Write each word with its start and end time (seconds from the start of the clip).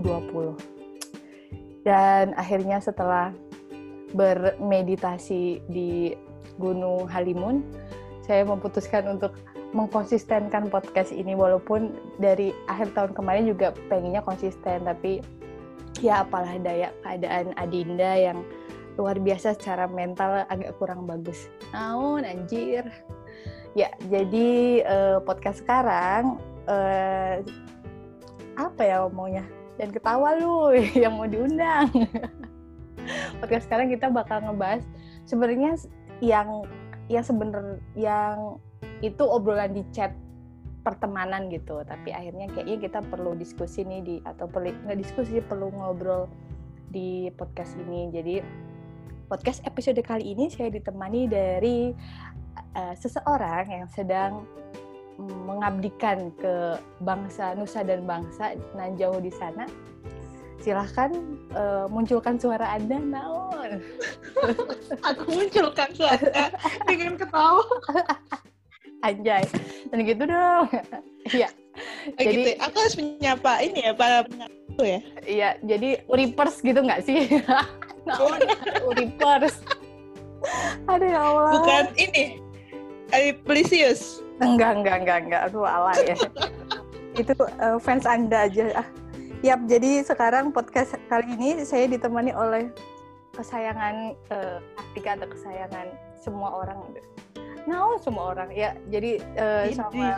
2020. 0.00 1.86
Dan 1.86 2.34
akhirnya 2.34 2.82
setelah 2.82 3.30
bermeditasi 4.14 5.62
di 5.70 6.14
Gunung 6.58 7.06
Halimun, 7.06 7.62
saya 8.26 8.42
memutuskan 8.42 9.06
untuk 9.06 9.38
mengkonsistenkan 9.76 10.72
podcast 10.72 11.12
ini 11.12 11.36
walaupun 11.36 11.94
dari 12.16 12.50
akhir 12.66 12.96
tahun 12.96 13.12
kemarin 13.12 13.44
juga 13.50 13.76
pengennya 13.92 14.24
konsisten 14.24 14.88
tapi 14.88 15.20
ya 16.00 16.24
apalah 16.24 16.56
daya 16.58 16.94
keadaan 17.04 17.52
Adinda 17.60 18.16
yang 18.16 18.40
luar 18.96 19.20
biasa 19.20 19.52
secara 19.52 19.84
mental 19.86 20.48
agak 20.48 20.72
kurang 20.80 21.04
bagus. 21.04 21.52
Namun 21.76 22.24
anjir. 22.24 22.88
Ya, 23.76 23.92
jadi 24.08 24.80
uh, 24.88 25.18
podcast 25.20 25.60
sekarang 25.60 26.40
uh, 26.64 27.44
apa 28.56 28.80
ya 28.80 29.04
omongnya? 29.04 29.44
Dan 29.76 29.92
ketawa 29.92 30.36
lu 30.40 30.72
yang 31.02 31.16
mau 31.16 31.28
diundang. 31.28 31.92
podcast 33.40 33.68
sekarang 33.68 33.88
kita 33.92 34.10
bakal 34.10 34.42
ngebahas 34.42 34.82
sebenarnya 35.28 35.78
yang 36.24 36.66
yang 37.06 37.22
sebener 37.22 37.78
yang 37.94 38.58
itu 39.04 39.22
obrolan 39.22 39.76
di 39.76 39.84
chat 39.94 40.10
pertemanan 40.82 41.50
gitu 41.50 41.82
tapi 41.82 42.14
akhirnya 42.14 42.46
kayaknya 42.54 42.78
kita 42.78 43.00
perlu 43.10 43.34
diskusi 43.34 43.82
nih 43.82 44.00
di 44.02 44.16
atau 44.22 44.46
perlu 44.46 44.70
nggak 44.86 44.98
diskusi 45.02 45.42
perlu 45.42 45.70
ngobrol 45.74 46.30
di 46.94 47.26
podcast 47.34 47.74
ini 47.86 48.10
jadi 48.14 48.34
podcast 49.26 49.66
episode 49.66 49.98
kali 50.06 50.34
ini 50.34 50.46
saya 50.46 50.70
ditemani 50.70 51.26
dari 51.26 51.90
uh, 52.78 52.94
seseorang 52.94 53.66
yang 53.66 53.88
sedang 53.90 54.46
mengabdikan 55.20 56.30
ke 56.36 56.76
bangsa 57.00 57.56
Nusa 57.56 57.80
dan 57.82 58.04
bangsa 58.04 58.52
nan 58.76 58.96
jauh 59.00 59.20
di 59.20 59.32
sana 59.32 59.64
silahkan 60.66 61.12
uh, 61.54 61.86
munculkan 61.86 62.40
suara 62.40 62.74
Anda, 62.74 62.98
naon. 62.98 63.78
Aku 65.08 65.22
munculkan 65.28 65.94
suara 65.94 66.50
dengan 66.88 67.14
ketawa. 67.14 67.62
Anjay. 69.04 69.44
Dan 69.92 69.98
gitu 70.02 70.24
dong. 70.26 70.66
Iya. 71.26 71.50
Oh, 72.14 72.22
jadi 72.22 72.54
gitu. 72.54 72.62
aku 72.62 72.76
harus 72.78 72.96
menyapa 73.02 73.58
ini 73.58 73.82
ya 73.82 73.92
para 73.98 74.22
pengaku 74.30 74.82
ya. 74.86 75.00
Iya, 75.26 75.48
jadi 75.66 75.88
uripers 76.06 76.62
gitu 76.62 76.78
nggak 76.86 77.02
sih? 77.02 77.42
naon 78.06 78.38
uripers. 78.86 79.58
Aduh 80.86 81.10
ya 81.10 81.18
Allah. 81.18 81.50
Bukan 81.58 81.84
ini. 81.98 82.38
Ariplisius. 83.10 84.22
Enggak, 84.40 84.70
enggak, 84.80 84.96
enggak, 85.02 85.18
enggak. 85.24 85.42
Aduh, 85.48 85.64
alay 85.64 86.12
ya. 86.12 86.16
Itu 87.20 87.32
uh, 87.38 87.80
fans 87.80 88.04
Anda 88.04 88.44
aja. 88.44 88.84
Ah, 88.84 88.88
Yap, 89.44 89.68
jadi 89.68 90.00
sekarang 90.00 90.48
podcast 90.48 90.96
kali 91.12 91.36
ini 91.36 91.60
saya 91.64 91.84
ditemani 91.88 92.32
oleh 92.32 92.72
kesayangan 93.36 94.16
uh, 94.32 94.58
Artika 94.80 95.20
atau 95.20 95.28
kesayangan 95.28 95.86
semua 96.16 96.64
orang. 96.64 96.96
Nah, 97.68 98.00
semua 98.00 98.32
orang 98.32 98.48
ya. 98.52 98.72
Jadi 98.88 99.20
uh, 99.36 99.68
sama 99.76 100.16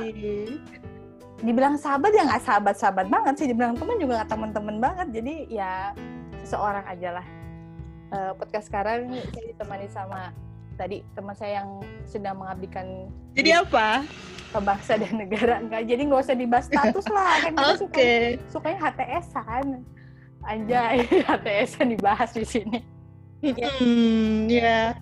dibilang 1.38 1.78
sahabat 1.78 2.10
ya 2.14 2.27
nggak 2.27 2.42
sahabat-sahabat 2.47 3.06
banget 3.10 3.34
sih. 3.42 3.47
Dibilang 3.50 3.75
teman 3.75 3.98
juga 3.98 4.22
nggak 4.22 4.30
teman-teman 4.30 4.77
banget. 4.78 5.08
Jadi 5.19 5.34
ya 5.50 5.92
seseorang 6.42 6.86
aja 6.86 7.19
lah. 7.19 7.27
Uh, 8.08 8.32
podcast 8.38 8.70
sekarang 8.72 9.12
saya 9.12 9.44
ditemani 9.53 9.86
sama 9.92 10.32
tadi 10.78 11.02
teman 11.18 11.34
saya 11.34 11.60
yang 11.60 11.82
sedang 12.06 12.38
mengabdikan. 12.38 13.10
Jadi 13.34 13.50
apa? 13.50 14.06
ke 14.48 14.58
bangsa 14.64 14.96
dan 14.96 15.12
negara. 15.12 15.60
Enggak 15.60 15.82
jadi 15.84 16.02
nggak 16.08 16.20
usah 16.24 16.36
dibahas 16.38 16.66
status 16.72 17.06
lah. 17.12 17.32
Kan 17.44 17.52
kita 17.52 17.68
okay. 17.68 17.76
suka 17.76 18.08
sukanya 18.48 18.78
HTS-an 18.88 19.66
anjay 20.48 21.04
HTS-an 21.28 21.86
dibahas 21.92 22.30
di 22.32 22.44
sini. 22.48 22.80
Hmm 23.44 24.50
ya 24.50 24.97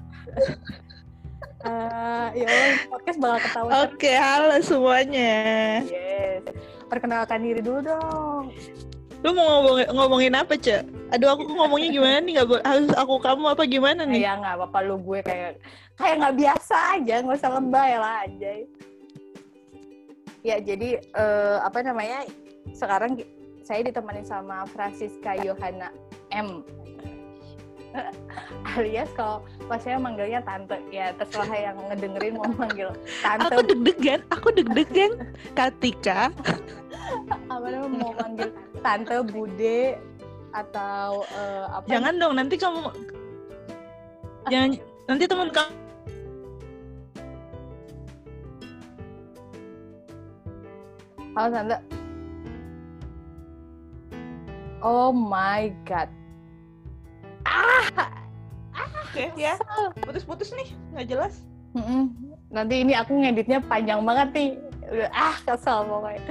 uh, 1.64 2.28
ya 2.36 2.46
Allah 2.46 2.84
podcast 2.90 3.18
bakal 3.22 3.38
ketawa 3.40 3.68
oke 3.68 3.96
okay, 3.96 4.16
halo 4.18 4.56
semuanya. 4.60 5.34
Yes. 5.86 6.42
Perkenalkan 6.86 7.42
diri 7.42 7.60
dulu 7.64 7.80
dong. 7.82 8.54
Lu 9.24 9.34
mau 9.34 9.58
ngomongin, 9.58 9.86
ngomongin 9.90 10.32
apa 10.38 10.54
cek 10.54 10.84
aduh 11.12 11.28
aku 11.38 11.42
ngomongnya 11.46 11.90
gimana 11.92 12.18
nih? 12.22 12.32
Nggak 12.40 12.62
harus 12.66 12.90
aku 12.98 13.14
kamu 13.22 13.44
apa 13.54 13.62
gimana 13.66 14.02
nih? 14.06 14.20
Ya 14.26 14.32
nggak 14.38 14.54
apa-apa 14.58 14.78
lu 14.82 14.96
gue 15.02 15.20
kayak 15.22 15.52
kayak 15.94 16.14
nggak 16.20 16.36
biasa 16.36 16.76
aja 16.98 17.14
nggak 17.22 17.38
usah 17.38 17.52
lebay 17.56 17.92
lah 17.96 18.14
aja 18.26 18.52
Ya, 20.46 20.62
jadi 20.62 21.02
uh, 21.18 21.58
apa 21.66 21.82
namanya? 21.82 22.22
Sekarang 22.70 23.18
saya 23.66 23.82
ditemani 23.82 24.22
sama 24.22 24.62
Francisca 24.70 25.34
Yohana 25.42 25.90
M. 26.30 26.62
alias 28.76 29.08
kalau 29.16 29.42
pas 29.66 29.80
saya 29.80 29.96
manggilnya 29.96 30.44
tante 30.44 30.76
ya 30.92 31.10
terserah 31.16 31.48
yang 31.50 31.76
ngedengerin 31.90 32.36
mau 32.38 32.52
manggil 32.54 32.92
tante. 33.24 33.48
Aku 33.50 33.60
deg-degan 33.64 34.20
aku 34.30 34.48
deg-degan 34.52 35.12
Katika 35.56 36.30
apa 37.50 37.66
namanya 37.66 37.90
mau 37.90 38.12
manggil 38.14 38.50
tante 38.84 39.16
bude 39.32 39.98
atau 40.56 41.20
uh, 41.36 41.64
apa 41.76 41.84
jangan 41.84 42.16
dong 42.16 42.32
nanti 42.32 42.56
kamu 42.56 42.88
jangan 44.48 44.70
nanti 45.04 45.24
teman 45.28 45.52
kamu 45.52 45.72
Halo 51.36 51.52
Tante. 51.52 51.76
Oh 54.80 55.12
my 55.12 55.68
god. 55.84 56.08
Ah. 57.44 57.92
Oke 59.04 59.28
okay, 59.28 59.28
ya. 59.36 59.60
Putus-putus 60.00 60.56
nih, 60.56 60.72
nggak 60.96 61.12
jelas. 61.12 61.44
Mm 61.76 61.84
-mm. 61.84 62.02
Nanti 62.48 62.74
ini 62.80 62.96
aku 62.96 63.20
ngeditnya 63.20 63.60
panjang 63.68 64.00
banget 64.00 64.28
nih. 64.32 64.50
Udah 64.88 65.12
ah 65.12 65.36
kesel 65.44 65.84
pokoknya. 65.84 66.24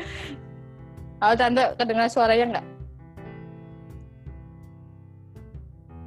Halo 1.22 1.34
Tante, 1.38 1.64
kedengar 1.78 2.10
suaranya 2.10 2.46
nggak? 2.58 2.66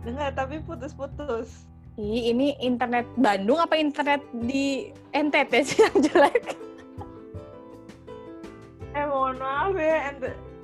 Dengar, 0.08 0.32
tapi 0.32 0.64
putus-putus. 0.64 1.68
Ih, 2.00 2.32
ini 2.32 2.56
internet 2.64 3.04
Bandung 3.20 3.60
apa 3.60 3.76
internet 3.76 4.24
di 4.48 4.88
NTT 5.12 5.52
sih 5.68 5.84
yang 5.84 5.96
jelek? 6.00 6.56
eh 8.96 9.04
mohon 9.06 9.36
maaf 9.38 9.76
ya 9.78 10.10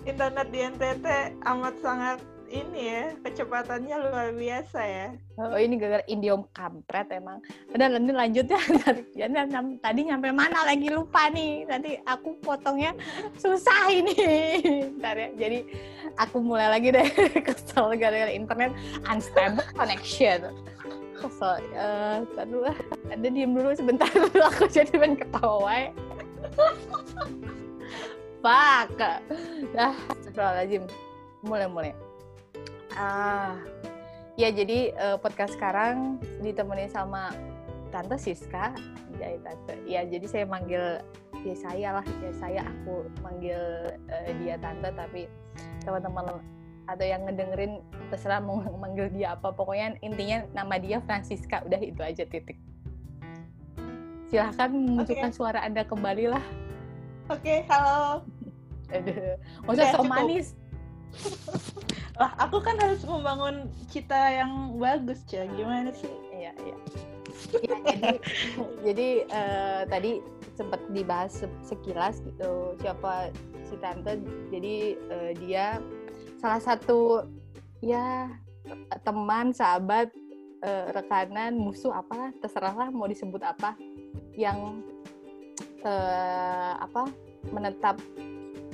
internet 0.09 0.47
di 0.50 0.59
NTT 0.65 1.06
amat 1.47 1.75
sangat 1.78 2.19
ini 2.54 2.81
ya 2.87 3.04
kecepatannya 3.26 3.97
luar 3.98 4.28
biasa 4.31 4.81
ya. 4.87 5.09
Oh 5.42 5.59
ini 5.59 5.75
gara-gara 5.75 6.06
kampret 6.54 7.10
emang. 7.10 7.42
Udah 7.75 7.87
nanti 7.91 8.12
lanjut 8.15 8.47
ya. 8.47 8.60
Ya 9.19 9.26
tadi 9.82 10.00
nyampe 10.06 10.31
mana 10.31 10.62
lagi? 10.62 10.87
Lupa 10.91 11.26
nih. 11.34 11.66
Nanti 11.66 11.98
aku 12.06 12.38
potongnya 12.38 12.94
susah 13.34 13.91
ini. 13.91 14.14
Ntar 15.03 15.16
ya. 15.19 15.28
Jadi 15.34 15.59
aku 16.14 16.38
mulai 16.38 16.70
lagi 16.70 16.94
deh. 16.94 17.09
Kesel 17.47 17.98
gara-gara 17.98 18.31
internet. 18.31 18.70
Unstable 19.10 19.66
connection. 19.75 20.54
Kesel. 21.19 21.59
Uh, 21.75 22.22
dulu 22.47 22.70
ada 23.10 23.26
diem 23.26 23.50
dulu 23.50 23.75
sebentar 23.75 24.06
aku 24.54 24.70
jadi 24.70 24.94
pengen 24.94 25.19
ketawa 25.19 25.91
fuck. 28.44 29.00
Dah 29.72 29.97
astagfirullahaladzim. 30.12 30.84
Mulai 31.44 31.69
mulai 31.69 32.03
ah. 32.99 33.59
Ya 34.34 34.50
jadi 34.50 34.91
uh, 34.99 35.16
podcast 35.22 35.55
sekarang 35.55 36.19
ditemani 36.43 36.91
sama 36.91 37.31
tante 37.94 38.19
Siska. 38.19 38.75
Jadi 39.15 39.38
tante. 39.47 39.75
Ya 39.87 40.03
jadi 40.03 40.27
saya 40.27 40.44
manggil 40.50 40.99
ya 41.47 41.55
saya 41.55 41.88
lah 42.00 42.06
ya 42.19 42.31
saya 42.34 42.60
aku 42.66 43.06
manggil 43.22 43.94
uh, 44.11 44.31
dia 44.43 44.58
tante 44.58 44.91
tapi 44.91 45.31
teman-teman 45.87 46.43
atau 46.85 47.05
yang 47.06 47.23
ngedengerin 47.25 47.79
terserah 48.11 48.43
mau 48.43 48.58
manggil 48.82 49.06
dia 49.14 49.38
apa. 49.38 49.55
Pokoknya 49.55 49.94
intinya 50.02 50.43
nama 50.50 50.82
dia 50.82 50.99
Francisca. 51.06 51.62
Udah 51.62 51.79
itu 51.79 52.02
aja 52.02 52.26
titik. 52.26 52.58
Silahkan 54.35 54.67
menunjukkan 54.75 55.31
okay. 55.31 55.38
suara 55.38 55.62
anda 55.62 55.87
kembali 55.87 56.26
lah. 56.26 56.43
Oke, 57.31 57.38
okay, 57.38 57.58
halo. 57.70 58.26
Aduh, 58.99 59.38
maksudnya 59.62 59.94
sok 59.94 60.11
manis. 60.11 60.46
lah, 62.14 62.31
aku 62.38 62.62
kan 62.62 62.78
harus 62.78 63.02
membangun 63.02 63.66
cita 63.90 64.31
yang 64.31 64.78
bagus, 64.78 65.22
Cia. 65.26 65.50
Gimana 65.50 65.90
sih? 65.90 66.11
Iya, 66.31 66.52
iya. 66.62 66.76
ya, 67.66 67.76
jadi 67.90 68.11
jadi 68.87 69.08
uh, 69.26 69.82
tadi 69.90 70.22
sempat 70.55 70.78
dibahas 70.94 71.43
sekilas 71.66 72.22
gitu 72.22 72.78
siapa 72.78 73.34
si 73.66 73.75
tante 73.82 74.22
jadi 74.55 74.94
uh, 75.11 75.32
dia 75.43 75.82
salah 76.38 76.62
satu 76.62 77.26
ya 77.82 78.31
teman 79.02 79.50
sahabat 79.50 80.14
uh, 80.62 80.94
rekanan 80.94 81.58
musuh 81.58 81.90
apa 81.90 82.31
terserahlah 82.38 82.88
mau 82.94 83.10
disebut 83.10 83.43
apa 83.43 83.75
yang 84.38 84.78
uh, 85.82 86.78
apa 86.78 87.10
menetap 87.50 87.99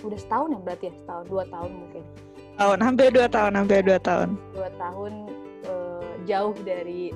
udah 0.04 0.18
setahun 0.20 0.56
ya 0.56 0.60
berarti 0.60 0.84
ya 0.92 0.94
setahun 1.00 1.26
dua 1.28 1.44
tahun 1.48 1.72
mungkin 1.74 2.04
tahun, 2.60 2.78
hampir 2.84 3.08
dua 3.08 3.26
tahun, 3.26 3.52
hampir 3.56 3.80
dua 3.80 3.98
tahun. 4.04 4.36
Dua 4.52 4.68
tahun 4.76 5.12
uh, 5.64 6.12
jauh 6.28 6.52
dari 6.60 7.08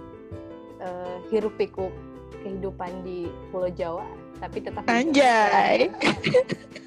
uh, 0.81 1.21
hiruk 1.29 1.53
pikuk 1.61 1.93
kehidupan 2.41 3.05
di 3.05 3.29
Pulau 3.53 3.69
Jawa, 3.69 4.09
tapi 4.41 4.65
tetap 4.65 4.89
anjay. 4.89 5.93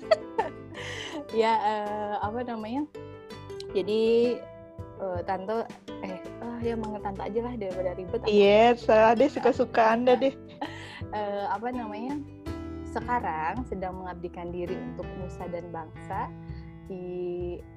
ya 1.41 1.53
uh, 1.61 2.13
apa 2.25 2.41
namanya? 2.49 2.89
Jadi 3.77 4.37
uh, 4.97 5.21
tante 5.21 5.69
eh 6.01 6.17
ah 6.41 6.57
ya 6.61 6.73
manggil 6.73 7.01
tante 7.05 7.21
aja 7.21 7.39
lah 7.45 7.53
daripada 7.61 7.93
ribet. 7.93 8.21
Iya, 8.25 8.73
yes, 8.73 8.89
saya 8.89 9.13
deh 9.13 9.29
suka-suka 9.29 9.93
anda 9.93 10.17
deh. 10.17 10.33
uh, 11.17 11.45
apa 11.53 11.69
namanya? 11.69 12.17
Sekarang 12.89 13.61
sedang 13.69 14.01
mengabdikan 14.01 14.49
diri 14.49 14.73
untuk 14.73 15.05
nusa 15.21 15.45
dan 15.45 15.69
bangsa 15.69 16.33
di 16.87 17.05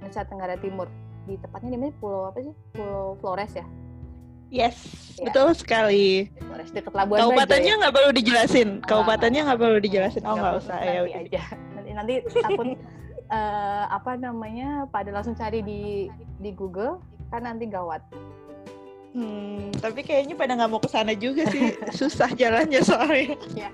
Nusa 0.00 0.24
Tenggara 0.24 0.56
Timur. 0.58 0.86
Di 1.28 1.36
tepatnya 1.38 1.76
di 1.76 1.78
mana? 1.78 1.92
Pulau 1.98 2.30
apa 2.30 2.38
sih? 2.40 2.54
Pulau 2.74 3.18
Flores 3.20 3.52
ya? 3.54 3.66
Yes, 4.50 4.82
ya. 5.14 5.30
betul 5.30 5.54
sekali. 5.54 6.26
Flores 6.42 6.74
dekat 6.74 6.90
Labuan 6.90 7.22
Kabupatennya 7.22 7.72
nggak 7.86 7.94
perlu 7.94 8.10
dijelasin. 8.10 8.68
Kabupatennya 8.82 9.46
nggak 9.46 9.60
perlu 9.62 9.78
dijelasin. 9.78 10.22
Oh 10.26 10.34
nggak 10.34 10.54
usah 10.58 10.78
ya 10.82 11.00
udah 11.06 11.20
aja. 11.22 11.42
Nanti 11.78 11.90
nanti 11.94 12.14
takut 12.34 12.68
uh, 13.30 13.84
apa 13.96 14.18
namanya 14.18 14.90
pada 14.90 15.14
langsung 15.14 15.38
cari 15.38 15.62
di 15.62 16.10
di 16.42 16.50
Google 16.50 16.98
kan 17.30 17.46
nanti 17.46 17.70
gawat. 17.70 18.02
Hmm, 19.14 19.70
tapi 19.78 20.02
kayaknya 20.02 20.34
pada 20.34 20.58
nggak 20.58 20.70
mau 20.70 20.82
ke 20.82 20.90
sana 20.90 21.14
juga 21.14 21.46
sih. 21.50 21.70
Susah 21.98 22.34
jalannya 22.34 22.82
soalnya. 22.82 23.38
ya. 23.54 23.70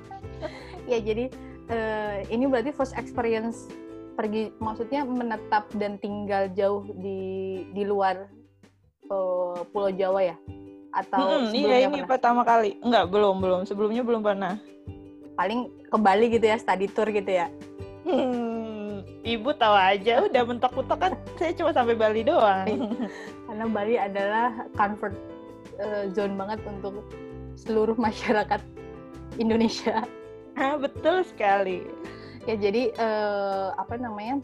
ya 0.85 0.99
jadi 1.01 1.33
uh, 1.73 2.21
ini 2.29 2.45
berarti 2.45 2.69
first 2.77 2.93
experience 3.01 3.65
pergi 4.17 4.49
maksudnya 4.57 5.05
menetap 5.05 5.69
dan 5.77 6.01
tinggal 6.01 6.49
jauh 6.57 6.89
di 6.97 7.21
di 7.71 7.83
luar 7.85 8.27
uh, 9.13 9.61
Pulau 9.71 9.93
Jawa 9.93 10.33
ya? 10.33 10.37
Atau 10.97 11.21
hmm, 11.21 11.53
iya 11.53 11.85
ini 11.85 12.01
pernah? 12.01 12.09
pertama 12.09 12.41
kali. 12.43 12.81
Enggak 12.81 13.13
belum 13.13 13.37
belum. 13.45 13.61
Sebelumnya 13.69 14.01
belum 14.01 14.25
pernah. 14.25 14.57
Paling 15.37 15.69
ke 15.93 15.97
Bali 16.01 16.33
gitu 16.33 16.49
ya 16.49 16.57
study 16.57 16.89
tour 16.89 17.13
gitu 17.13 17.29
ya? 17.29 17.53
Hmm, 18.09 19.05
ibu 19.21 19.53
tahu 19.53 19.77
aja 19.77 20.25
udah 20.25 20.43
mentok-mentok 20.49 20.99
kan? 20.99 21.13
Saya 21.37 21.53
cuma 21.53 21.71
sampai 21.77 21.93
Bali 21.93 22.25
doang. 22.25 22.65
Karena 23.45 23.65
Bali 23.69 24.01
adalah 24.01 24.65
comfort 24.73 25.13
uh, 25.77 26.09
zone 26.17 26.41
banget 26.41 26.65
untuk 26.65 27.05
seluruh 27.61 27.95
masyarakat 28.01 28.65
Indonesia. 29.37 30.09
Ah 30.57 30.81
betul 30.81 31.21
sekali 31.29 31.85
ya 32.47 32.55
jadi 32.55 32.95
uh, 32.95 33.75
apa 33.75 33.95
namanya 33.99 34.39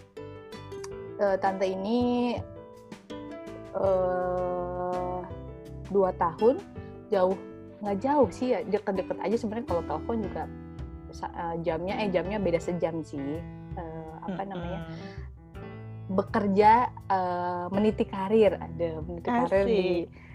uh, 1.22 1.36
tante 1.38 1.66
ini 1.70 2.34
uh, 3.78 5.22
dua 5.88 6.10
tahun 6.18 6.58
jauh 7.14 7.38
nggak 7.82 7.98
jauh 7.98 8.28
sih 8.30 8.54
ya 8.54 8.60
deket-deket 8.66 9.18
aja 9.22 9.36
sebenarnya 9.38 9.66
kalau 9.66 9.82
telepon 9.86 10.16
juga 10.22 10.42
uh, 11.30 11.56
jamnya 11.62 11.94
eh 12.02 12.08
jamnya 12.10 12.38
beda 12.38 12.58
sejam 12.62 13.02
sih 13.02 13.38
uh, 13.78 14.14
apa 14.22 14.42
namanya 14.46 14.86
bekerja 16.10 16.90
uh, 17.10 17.66
meniti 17.70 18.04
karir 18.06 18.58
ada 18.58 19.02
meniti 19.02 19.28
Asik. 19.30 19.38
karir 19.46 19.64
di 19.66 19.86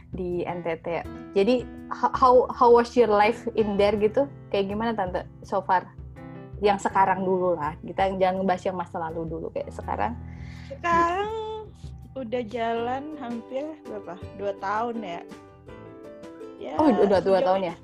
di 0.07 0.29
NTT 0.47 1.03
jadi 1.35 1.67
how 1.91 2.47
how 2.51 2.69
was 2.71 2.91
your 2.95 3.11
life 3.11 3.47
in 3.55 3.79
there 3.79 3.95
gitu? 3.95 4.27
Kayak 4.51 4.65
gimana 4.71 4.91
tante 4.95 5.23
so 5.43 5.63
far 5.63 5.87
yang 6.61 6.77
sekarang 6.81 7.21
dulu 7.21 7.53
lah. 7.57 7.77
Kita 7.81 8.09
jangan 8.17 8.41
ngebahas 8.41 8.63
yang 8.65 8.77
masa 8.77 8.97
lalu 8.97 9.21
dulu 9.29 9.47
kayak 9.53 9.69
sekarang. 9.73 10.13
Sekarang 10.67 11.31
udah 12.17 12.43
jalan 12.49 13.03
hampir 13.21 13.65
berapa? 13.85 14.15
Dua 14.41 14.53
tahun 14.57 14.95
ya? 15.05 15.21
Ya 16.57 16.73
oh 16.81 16.89
udah 16.89 17.21
dua 17.21 17.39
tahun 17.45 17.73
ya? 17.73 17.75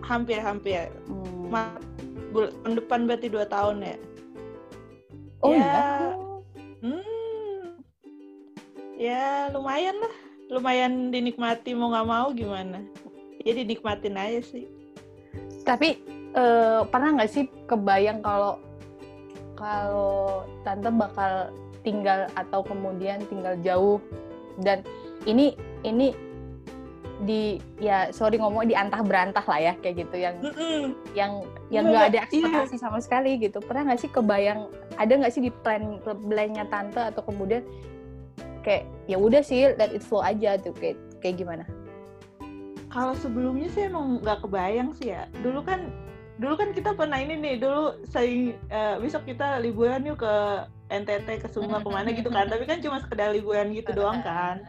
hampir 0.00 0.40
hampir. 0.40 0.90
Hmm. 1.06 1.52
bulan 2.30 2.72
depan 2.78 3.04
berarti 3.04 3.26
dua 3.28 3.44
tahun 3.46 3.84
ya? 3.84 3.96
Oh 5.40 5.52
ya, 5.54 5.64
ya? 5.64 5.86
Hmm, 6.80 7.64
ya 8.96 9.24
lumayan 9.52 9.96
lah. 9.98 10.14
Lumayan 10.50 11.14
dinikmati 11.14 11.74
mau 11.76 11.92
nggak 11.94 12.08
mau 12.08 12.26
gimana. 12.34 12.82
Ya 13.44 13.52
dinikmatin 13.56 14.18
aja 14.18 14.40
sih. 14.44 14.66
Tapi 15.62 16.00
uh, 16.34 16.82
pernah 16.88 17.20
nggak 17.20 17.30
sih 17.30 17.44
kebayang 17.66 18.20
kalau 18.22 18.58
kalau 19.58 20.44
tante 20.64 20.88
bakal 20.88 21.52
tinggal 21.84 22.28
atau 22.36 22.60
kemudian 22.64 23.20
tinggal 23.28 23.56
jauh 23.64 23.98
dan 24.60 24.84
ini 25.24 25.56
ini 25.84 26.12
di 27.20 27.60
ya 27.76 28.08
sorry 28.16 28.40
ngomong 28.40 28.64
di 28.64 28.72
antah 28.72 29.04
berantah 29.04 29.44
lah 29.44 29.60
ya 29.60 29.72
kayak 29.84 30.08
gitu 30.08 30.16
yang 30.16 30.40
mm 30.40 30.52
-mm. 30.56 30.82
yang 31.12 31.32
yang 31.68 31.84
nggak 31.84 32.16
ada 32.16 32.18
iya. 32.24 32.24
ekspektasi 32.24 32.76
yeah. 32.76 32.80
sama 32.80 32.98
sekali 33.04 33.36
gitu 33.36 33.60
pernah 33.60 33.92
nggak 33.92 34.00
sih 34.00 34.08
kebayang 34.08 34.72
ada 34.96 35.12
nggak 35.20 35.32
sih 35.32 35.44
di 35.44 35.52
plan 35.52 36.00
plannya 36.00 36.64
tante 36.72 37.00
atau 37.00 37.20
kemudian 37.20 37.60
kayak 38.64 38.88
ya 39.04 39.20
udah 39.20 39.44
sih 39.44 39.68
let 39.76 39.92
it 39.92 40.00
flow 40.00 40.24
aja 40.24 40.56
tuh 40.56 40.72
kayak 40.80 40.96
kayak 41.20 41.44
gimana 41.44 41.64
kalau 42.88 43.12
sebelumnya 43.20 43.68
sih 43.68 43.84
emang 43.84 44.24
nggak 44.24 44.40
kebayang 44.40 44.96
sih 44.96 45.12
ya 45.12 45.28
dulu 45.44 45.60
kan 45.60 45.92
dulu 46.40 46.56
kan 46.56 46.72
kita 46.72 46.96
pernah 46.96 47.20
ini 47.20 47.36
nih 47.36 47.60
dulu 47.60 48.00
saya 48.08 48.56
uh, 48.72 48.96
besok 48.96 49.28
kita 49.28 49.60
liburan 49.60 50.08
yuk 50.08 50.24
ke 50.24 50.34
NTT 50.88 51.44
ke 51.44 51.48
Sumba 51.52 51.84
ke 51.84 51.88
mana 51.92 52.08
gitu 52.10 52.32
kan. 52.32 52.48
Tapi 52.48 52.64
kan 52.64 52.80
cuma 52.80 52.98
sekedar 52.98 53.30
liburan 53.30 53.70
gitu 53.76 53.92
doang 53.92 54.24
kan. 54.24 54.64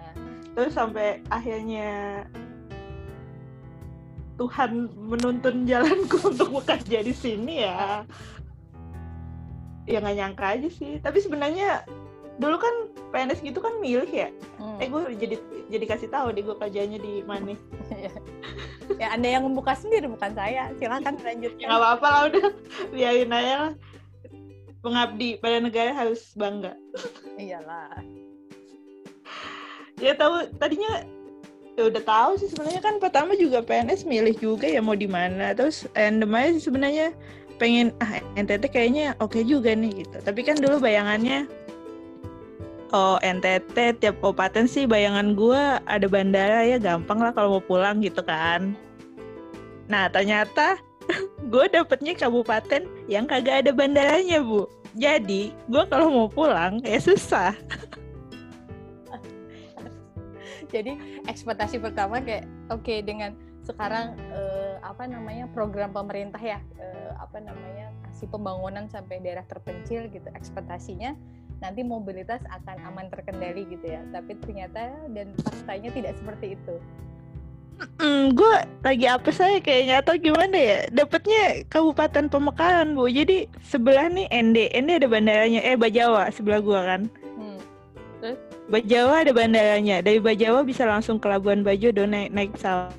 terus 0.51 0.75
sampai 0.75 1.23
akhirnya 1.31 2.27
Tuhan 4.35 4.91
menuntun 5.00 5.63
jalanku 5.63 6.19
untuk 6.35 6.59
bekerja 6.59 7.00
di 7.07 7.15
sini 7.15 7.63
ya. 7.63 8.03
Ya 9.88 9.97
nggak 10.03 10.18
nyangka 10.19 10.45
aja 10.59 10.69
sih. 10.69 11.00
Tapi 11.00 11.23
sebenarnya 11.23 11.88
dulu 12.42 12.58
kan 12.58 12.76
PNS 13.14 13.46
gitu 13.46 13.62
kan 13.62 13.78
milih 13.78 14.10
ya. 14.10 14.34
Hmm. 14.58 14.82
eh 14.82 14.90
gue 14.90 15.02
jadi 15.22 15.36
jadi 15.70 15.86
kasih 15.86 16.10
tahu 16.10 16.34
deh 16.34 16.42
gue 16.42 16.58
kerjanya 16.58 16.98
di 16.98 17.22
mana. 17.22 17.54
Ya 19.00 19.14
anda 19.14 19.30
yang 19.30 19.46
membuka 19.48 19.78
sendiri 19.78 20.10
bukan 20.10 20.34
saya. 20.34 20.74
Silakan 20.82 21.22
lanjut. 21.22 21.54
Ya 21.62 21.70
nggak 21.70 21.80
apa-apa 21.80 22.08
lah 22.10 22.22
udah. 22.34 22.46
Biarin 22.92 23.32
aja 23.32 23.56
lah. 23.70 23.74
Pengabdi 24.82 25.38
pada 25.38 25.62
negara 25.62 25.94
harus 25.94 26.33
bangga. 26.33 26.74
Iyalah. 27.38 28.02
Ya 30.02 30.18
tahu 30.18 30.50
tadinya 30.57 31.06
ya 31.78 31.88
udah 31.88 32.04
tahu 32.04 32.31
sih 32.42 32.50
sebenarnya. 32.50 32.81
Kan 32.81 32.98
pertama 32.98 33.38
juga 33.38 33.62
PNS 33.62 34.04
milih 34.10 34.36
juga 34.42 34.66
ya 34.66 34.81
mau 34.81 34.98
di 34.98 35.07
mana. 35.07 35.54
Terus 35.54 35.86
random 35.94 36.33
aja 36.33 36.50
sih 36.57 36.64
sebenarnya. 36.66 37.14
Pengen 37.62 37.94
ah 38.02 38.18
NTT 38.33 38.74
kayaknya 38.74 39.14
oke 39.21 39.38
okay 39.38 39.45
juga 39.45 39.78
nih 39.78 40.02
gitu. 40.02 40.18
Tapi 40.26 40.42
kan 40.42 40.57
dulu 40.57 40.81
bayangannya 40.81 41.45
oh 42.92 43.18
NTT 43.24 44.04
tiap 44.04 44.16
kabupaten 44.19 44.68
sih 44.68 44.83
bayangan 44.88 45.33
gue 45.36 45.62
ada 45.88 46.07
bandara 46.07 46.68
ya 46.68 46.78
gampang 46.78 47.19
lah 47.24 47.31
kalau 47.31 47.60
mau 47.60 47.64
pulang 47.64 48.04
gitu 48.04 48.21
kan. 48.24 48.76
Nah 49.88 50.12
ternyata 50.12 50.80
gue 51.52 51.66
dapetnya 51.71 52.16
kabupaten 52.16 52.88
yang 53.07 53.28
kagak 53.28 53.68
ada 53.68 53.71
bandaranya 53.71 54.44
bu. 54.44 54.68
Jadi 54.95 55.56
gue 55.71 55.83
kalau 55.88 56.12
mau 56.12 56.28
pulang 56.28 56.83
ya 56.83 57.00
susah. 57.00 57.56
Jadi 60.71 60.95
ekspektasi 61.28 61.83
pertama 61.83 62.24
kayak 62.24 62.48
oke 62.71 62.83
okay, 62.83 63.04
dengan 63.04 63.36
sekarang 63.62 64.18
uh, 64.31 64.80
apa 64.81 65.06
namanya 65.06 65.45
program 65.52 65.94
pemerintah 65.94 66.40
ya 66.42 66.60
uh, 66.80 67.12
apa 67.21 67.38
namanya 67.44 67.94
kasih 68.10 68.28
pembangunan 68.31 68.90
sampai 68.90 69.21
daerah 69.21 69.45
terpencil 69.45 70.10
gitu 70.10 70.26
ekspektasinya 70.33 71.14
nanti 71.61 71.85
mobilitas 71.85 72.41
akan 72.49 72.77
aman 72.91 73.07
terkendali 73.13 73.69
gitu 73.69 73.85
ya. 73.85 74.01
Tapi 74.09 74.35
ternyata 74.41 74.91
dan 75.13 75.31
faktanya 75.45 75.89
tidak 75.94 76.13
seperti 76.18 76.57
itu. 76.57 76.75
Mm, 77.97 78.37
gue 78.37 78.56
lagi 78.85 79.06
apa 79.09 79.30
saya 79.33 79.57
kayaknya 79.57 80.06
atau 80.06 80.13
gimana 80.18 80.53
ya. 80.53 80.77
Dapatnya 80.94 81.65
Kabupaten 81.69 82.30
Pemekaran 82.30 82.94
bu. 82.94 83.09
Jadi 83.09 83.49
sebelah 83.65 84.09
nih 84.09 84.30
ND 84.30 84.69
ND 84.73 84.89
ada 85.01 85.07
bandaranya. 85.09 85.61
Eh 85.65 85.77
Bajawa 85.77 86.30
sebelah 86.33 86.61
gue 86.61 86.80
kan. 86.81 87.01
Hmm. 87.37 87.59
Terus? 88.21 88.37
Bajawa 88.69 89.13
ada 89.25 89.31
bandaranya. 89.33 89.97
Dari 90.06 90.21
Bajawa 90.21 90.61
bisa 90.61 90.85
langsung 90.85 91.18
ke 91.18 91.25
Labuan 91.30 91.65
Bajo 91.65 91.89
do 91.89 92.06
naik 92.06 92.30
naik 92.30 92.53
pesawat. 92.53 92.94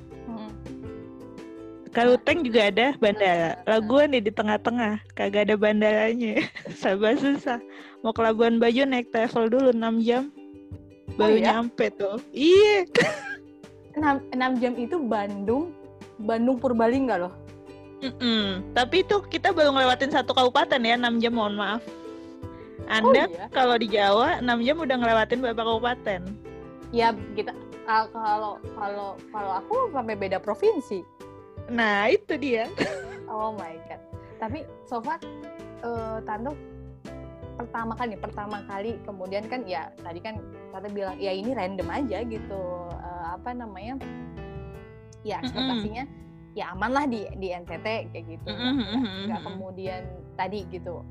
Kaluteng 1.93 2.41
juga 2.41 2.73
ada 2.73 2.97
bandara. 2.97 3.53
Laguan 3.69 4.09
nih 4.17 4.25
di 4.25 4.33
tengah-tengah, 4.33 4.97
kagak 5.13 5.45
ada 5.45 5.53
bandaranya. 5.53 6.41
Sabar 6.73 7.13
susah. 7.21 7.61
Mau 8.03 8.11
ke 8.11 8.19
Labuan 8.19 8.59
Bajo 8.59 8.83
naik 8.83 9.15
travel 9.15 9.47
dulu 9.47 9.71
6 9.71 10.03
jam. 10.03 10.27
Baru 11.15 11.33
oh, 11.33 11.39
iya? 11.39 11.55
nyampe 11.55 11.87
tuh. 11.95 12.19
Iya. 12.35 12.83
6, 13.95 14.35
6 14.35 14.61
jam 14.61 14.73
itu 14.75 14.99
Bandung, 14.99 15.71
Bandung 16.19 16.59
Purbalingga 16.59 17.15
loh. 17.23 17.33
Mm 18.03 18.13
-mm. 18.19 18.47
Tapi 18.75 19.07
itu 19.07 19.23
kita 19.31 19.55
baru 19.55 19.71
ngelewatin 19.71 20.11
satu 20.11 20.35
kabupaten 20.35 20.83
ya, 20.83 20.99
6 20.99 21.23
jam 21.23 21.31
mohon 21.31 21.55
maaf. 21.55 21.79
Anda 22.91 23.31
iya? 23.31 23.47
kalau 23.55 23.79
di 23.79 23.87
Jawa 23.87 24.43
6 24.43 24.67
jam 24.67 24.75
udah 24.83 24.95
ngelewatin 24.99 25.39
beberapa 25.39 25.63
kabupaten. 25.63 26.21
Ya 26.91 27.15
kita 27.39 27.55
kalau 27.87 28.59
kalau 28.75 29.15
kalau 29.31 29.51
aku 29.63 29.75
sampai 29.95 30.19
beda 30.19 30.43
provinsi. 30.43 31.07
Nah, 31.71 32.11
itu 32.11 32.35
dia. 32.35 32.67
Oh 33.31 33.55
my 33.55 33.79
god. 33.87 34.03
Tapi 34.37 34.67
so 34.83 34.99
far 34.99 35.17
eh, 35.81 36.17
tante 36.27 36.51
pertama 37.53 37.93
kali 37.93 38.15
pertama 38.17 38.57
kali 38.65 38.97
kemudian 39.05 39.45
kan 39.45 39.61
ya 39.63 39.93
tadi 40.01 40.19
kan 40.19 40.41
tante 40.73 40.89
bilang 40.89 41.15
ya 41.21 41.31
ini 41.31 41.53
random 41.53 41.87
aja 41.89 42.25
gitu. 42.25 42.63
Eh, 42.91 43.25
apa 43.33 43.49
namanya? 43.53 43.97
Ya 45.23 45.39
ekspektasinya 45.39 46.03
ya 46.53 46.69
aman 46.75 46.91
lah 46.93 47.05
di 47.09 47.25
di 47.37 47.49
NTT 47.49 48.13
kayak 48.13 48.25
gitu. 48.27 48.49
Mm-mm, 48.49 48.77
Nggak- 48.77 49.21
nggak 49.29 49.41
kemudian 49.47 50.01
tadi 50.35 50.59
gitu 50.69 51.01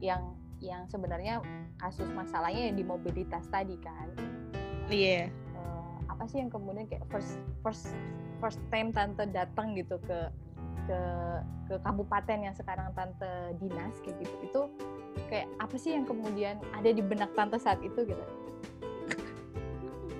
yang 0.00 0.34
yang 0.60 0.84
sebenarnya 0.88 1.40
kasus 1.80 2.08
masalahnya 2.12 2.68
ya 2.68 2.72
di 2.76 2.84
mobilitas 2.84 3.48
tadi 3.48 3.76
kan. 3.80 4.08
Iya. 4.90 5.30
eh, 5.30 5.94
apa 6.10 6.26
sih 6.26 6.42
yang 6.42 6.50
kemudian 6.52 6.84
kayak 6.90 7.06
first 7.08 7.38
first 7.64 7.94
first 8.42 8.60
time 8.72 8.90
tante 8.90 9.24
datang 9.30 9.72
gitu 9.78 9.96
ke 10.04 10.28
ke 10.88 10.98
ke 11.70 11.74
kabupaten 11.86 12.50
yang 12.50 12.56
sekarang 12.56 12.90
tante 12.98 13.54
dinas 13.62 13.94
kayak 14.02 14.18
gitu. 14.26 14.34
Itu 14.42 14.60
kayak 15.30 15.46
apa 15.62 15.74
sih 15.78 15.94
yang 15.94 16.04
kemudian 16.04 16.58
ada 16.74 16.90
di 16.90 17.02
benak 17.02 17.30
tante 17.38 17.56
saat 17.58 17.78
itu? 17.82 18.02
Gitu. 18.02 18.24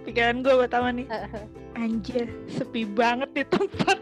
Pikiran 0.07 0.41
gue 0.41 0.55
pertama 0.67 0.89
nih, 0.91 1.07
anjir, 1.77 2.27
sepi 2.49 2.89
banget 2.89 3.31
di 3.37 3.45
tempat. 3.47 3.99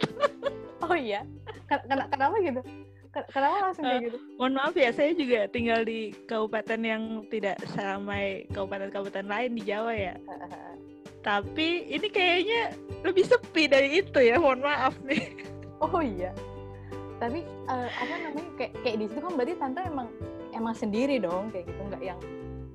oh 0.86 0.94
iya? 0.94 1.26
Ken- 1.66 1.84
ken- 1.84 2.08
kenapa 2.08 2.36
gitu? 2.38 2.60
Ken- 3.10 3.28
kenapa 3.34 3.56
langsung 3.68 3.84
kayak 3.84 4.02
gitu? 4.08 4.18
Mohon 4.38 4.52
maaf 4.62 4.74
ya, 4.78 4.90
saya 4.94 5.10
juga 5.12 5.50
tinggal 5.50 5.82
di 5.82 6.14
kabupaten 6.30 6.80
yang 6.80 7.02
tidak 7.28 7.58
seramai 7.74 8.46
kabupaten-kabupaten 8.54 9.26
lain 9.26 9.50
di 9.58 9.62
Jawa 9.66 9.92
ya. 9.92 10.14
Tapi 11.20 11.90
ini 11.90 12.08
kayaknya 12.08 12.72
lebih 13.02 13.26
sepi 13.26 13.66
dari 13.66 14.00
itu 14.00 14.18
ya, 14.22 14.38
mohon 14.38 14.62
maaf 14.62 14.94
nih. 15.02 15.34
oh 15.82 15.98
iya. 15.98 16.30
Tapi 17.18 17.42
eh, 17.42 17.88
apa 17.90 18.14
namanya 18.22 18.52
kayak 18.54 18.72
kayak 18.86 18.96
di 19.02 19.04
situ 19.10 19.18
kan 19.18 19.32
berarti 19.34 19.54
tante 19.58 19.80
emang 19.82 20.08
emang 20.58 20.74
sendiri 20.74 21.22
dong 21.22 21.54
kayak 21.54 21.70
gitu 21.70 21.80
nggak 21.86 22.02
yang 22.02 22.20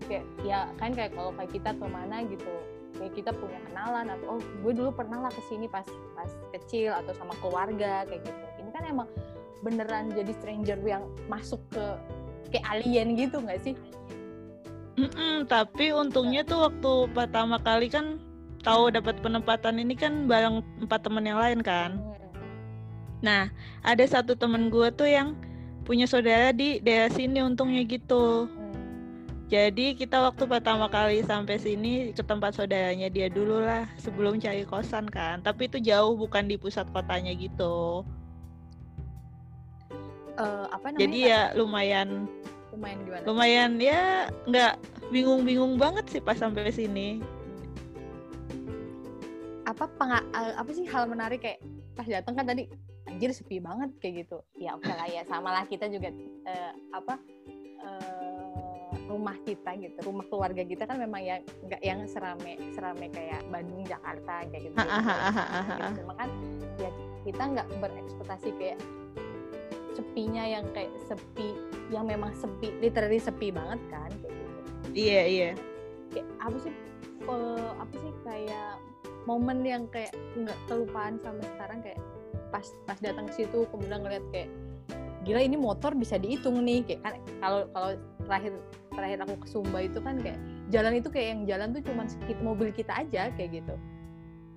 kayak 0.08 0.26
ya 0.44 0.60
kan 0.80 0.92
kayak 0.96 1.12
kalau 1.12 1.32
kayak 1.36 1.52
kita 1.52 1.70
ke 1.76 1.86
mana 1.88 2.24
gitu 2.28 2.54
kayak 2.96 3.14
kita 3.18 3.32
punya 3.36 3.60
kenalan 3.70 4.06
atau 4.08 4.38
oh 4.38 4.42
gue 4.42 4.74
dulu 4.74 4.90
pernah 4.96 5.28
lah 5.28 5.32
ke 5.34 5.42
sini 5.52 5.68
pas 5.68 5.86
pas 6.16 6.30
kecil 6.56 6.96
atau 6.96 7.12
sama 7.18 7.34
keluarga 7.42 8.08
kayak 8.08 8.22
gitu. 8.24 8.44
Ini 8.64 8.70
kan 8.72 8.84
emang 8.88 9.10
beneran 9.64 10.12
jadi 10.12 10.32
stranger 10.40 10.80
yang 10.84 11.04
masuk 11.28 11.60
ke 11.72 11.86
kayak 12.54 12.66
alien 12.70 13.16
gitu 13.18 13.42
nggak 13.42 13.60
sih? 13.64 13.76
Mm-mm, 14.94 15.50
tapi 15.50 15.90
untungnya 15.90 16.46
tuh 16.46 16.70
waktu 16.70 16.92
pertama 17.18 17.58
kali 17.58 17.90
kan 17.90 18.22
tahu 18.62 18.94
dapat 18.94 19.18
penempatan 19.26 19.82
ini 19.82 19.98
kan 19.98 20.30
bareng 20.30 20.62
empat 20.86 21.02
teman 21.02 21.26
yang 21.26 21.42
lain 21.42 21.60
kan. 21.66 21.98
Nah, 23.24 23.50
ada 23.82 24.04
satu 24.06 24.36
temen 24.38 24.70
gue 24.70 24.92
tuh 24.94 25.10
yang 25.10 25.34
punya 25.84 26.08
saudara 26.08 26.56
di 26.56 26.80
daerah 26.80 27.12
sini 27.12 27.44
untungnya 27.44 27.84
gitu. 27.84 28.48
Hmm. 28.48 28.72
Jadi 29.52 29.94
kita 29.94 30.18
waktu 30.24 30.50
pertama 30.50 30.90
kali 30.90 31.22
sampai 31.22 31.62
sini 31.62 32.10
ke 32.16 32.24
tempat 32.26 32.58
saudaranya 32.58 33.12
dia 33.12 33.30
dulu 33.30 33.62
lah 33.62 33.86
sebelum 34.02 34.42
cari 34.42 34.66
kosan 34.66 35.06
kan. 35.12 35.44
Tapi 35.46 35.70
itu 35.70 35.78
jauh 35.78 36.18
bukan 36.18 36.50
di 36.50 36.58
pusat 36.58 36.90
kotanya 36.90 37.36
gitu. 37.38 38.02
Eh, 40.34 40.66
apa 40.74 40.90
namanya 40.90 41.04
Jadi 41.06 41.18
ya 41.30 41.42
lumayan 41.54 42.26
lumayan 42.74 43.00
gimana 43.06 43.24
lumayan 43.30 43.72
ya 43.78 44.02
nggak 44.50 44.74
bingung-bingung 45.14 45.78
banget 45.78 46.10
sih 46.10 46.22
pas 46.24 46.34
sampai 46.34 46.74
sini. 46.74 47.22
apa 49.64 49.88
penga- 49.96 50.28
eh, 50.36 50.54
apa 50.58 50.70
sih 50.74 50.86
hal 50.90 51.08
menarik 51.08 51.40
kayak 51.46 51.62
pas 51.94 52.06
datang 52.06 52.34
kan 52.36 52.46
tadi 52.50 52.68
anjir 53.10 53.30
sepi 53.36 53.60
banget 53.60 53.92
kayak 54.00 54.26
gitu 54.28 54.38
ya 54.56 54.76
oke 54.76 54.88
lah 54.88 55.08
ya 55.08 55.22
sama 55.28 55.52
lah 55.52 55.64
kita 55.68 55.92
juga 55.92 56.10
eh, 56.48 56.74
apa 56.96 57.20
eh, 57.84 58.64
rumah 59.12 59.36
kita 59.44 59.76
gitu 59.78 59.98
rumah 60.08 60.26
keluarga 60.32 60.64
kita 60.64 60.88
kan 60.88 60.98
memang 60.98 61.22
yang 61.22 61.42
nggak 61.68 61.82
yang 61.84 62.00
serame 62.08 62.56
serame 62.72 63.12
kayak 63.12 63.44
Bandung 63.52 63.84
Jakarta 63.84 64.48
kayak 64.48 64.72
gitu, 64.72 64.76
gitu. 64.80 66.02
cuma 66.02 66.14
kan 66.16 66.30
ya 66.80 66.92
kita 67.28 67.44
nggak 67.44 67.68
berekspektasi 67.84 68.50
kayak 68.58 68.80
sepinya 69.94 70.44
yang 70.48 70.66
kayak 70.74 70.92
sepi 71.06 71.54
yang 71.94 72.10
memang 72.10 72.34
sepi 72.34 72.74
literally 72.82 73.22
sepi 73.22 73.54
banget 73.54 73.80
kan 73.92 74.10
kayak 74.24 74.34
gitu 74.34 74.52
Iya 74.94 75.22
iya. 75.26 75.50
kayak 76.14 76.28
apa 76.38 76.58
sih 76.62 76.74
eh, 77.26 77.70
apa 77.82 77.94
sih 77.98 78.14
kayak 78.26 78.72
momen 79.26 79.64
yang 79.66 79.84
kayak 79.90 80.14
nggak 80.38 80.58
kelupaan 80.70 81.18
sampai 81.22 81.46
sekarang 81.56 81.80
kayak 81.82 82.00
pas 82.54 82.66
pas 82.86 83.00
datang 83.02 83.26
ke 83.26 83.34
situ 83.42 83.66
kemudian 83.74 84.06
ngeliat 84.06 84.22
kayak 84.30 84.54
gila 85.26 85.42
ini 85.42 85.58
motor 85.58 85.96
bisa 85.98 86.20
dihitung 86.20 86.62
nih. 86.62 86.86
Kayak 86.86 87.02
kan 87.02 87.14
kalau 87.42 87.62
kalau 87.74 87.90
terakhir 88.30 88.54
terakhir 88.94 89.18
aku 89.26 89.36
ke 89.42 89.48
Sumba 89.50 89.80
itu 89.82 90.00
kan 90.04 90.22
kayak 90.22 90.38
jalan 90.70 90.94
itu 91.00 91.10
kayak 91.10 91.28
yang 91.34 91.42
jalan 91.50 91.68
tuh 91.74 91.82
cuman 91.90 92.06
sekit 92.06 92.38
mobil 92.44 92.70
kita 92.70 92.94
aja 92.94 93.34
kayak 93.34 93.64
gitu. 93.64 93.76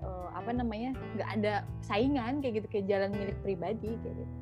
Eh, 0.05 0.29
apa 0.37 0.51
namanya 0.53 0.93
nggak 1.17 1.31
ada 1.41 1.55
saingan 1.81 2.45
kayak 2.45 2.63
gitu 2.63 2.67
kayak 2.69 2.87
jalan 2.91 3.11
milik 3.17 3.39
pribadi 3.41 3.97
kayak 4.05 4.17
gitu. 4.21 4.35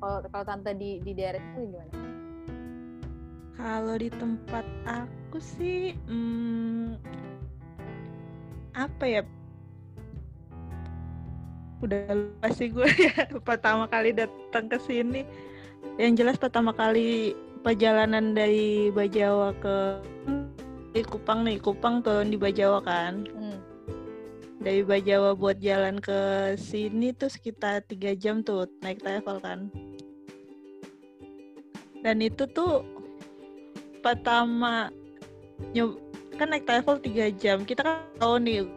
Kalau 0.00 0.18
kalau 0.30 0.44
tante 0.46 0.72
di 0.78 1.02
di 1.02 1.12
daerah 1.12 1.40
itu 1.40 1.58
gimana? 1.66 1.92
Kalau 3.60 3.94
di 4.00 4.08
tempat 4.08 4.64
aku 4.88 5.36
sih, 5.36 5.92
hmm, 6.08 6.96
apa 8.72 9.04
ya? 9.04 9.20
Udah 11.80 12.12
lupa 12.12 12.48
sih 12.52 12.68
gue 12.68 12.88
ya 13.08 13.24
pertama 13.40 13.88
kali 13.88 14.12
datang 14.12 14.68
ke 14.68 14.76
sini. 14.80 15.24
Yang 15.96 16.12
jelas 16.24 16.36
pertama 16.36 16.76
kali 16.76 17.32
perjalanan 17.64 18.36
dari 18.36 18.92
Bajawa 18.92 19.56
ke 19.60 19.76
di 20.90 21.02
Kupang 21.06 21.46
nih, 21.46 21.56
Kupang 21.62 22.04
turun 22.04 22.28
di 22.28 22.38
Bajawa 22.40 22.84
kan. 22.84 23.24
Hmm. 23.32 23.58
Dari 24.60 24.84
Bajawa 24.84 25.32
buat 25.32 25.56
jalan 25.62 26.02
ke 26.04 26.52
sini 26.60 27.16
tuh 27.16 27.32
sekitar 27.32 27.80
tiga 27.88 28.12
jam 28.12 28.44
tuh 28.44 28.68
naik 28.84 29.00
travel 29.00 29.40
kan. 29.40 29.72
Dan 32.00 32.20
itu 32.20 32.44
tuh 32.52 32.84
pertama 34.04 34.92
nyob 35.72 35.96
kan 36.36 36.52
naik 36.52 36.68
travel 36.68 37.00
tiga 37.00 37.32
jam. 37.32 37.64
Kita 37.64 37.80
kan 37.84 37.96
tahu 38.20 38.36
nih, 38.40 38.68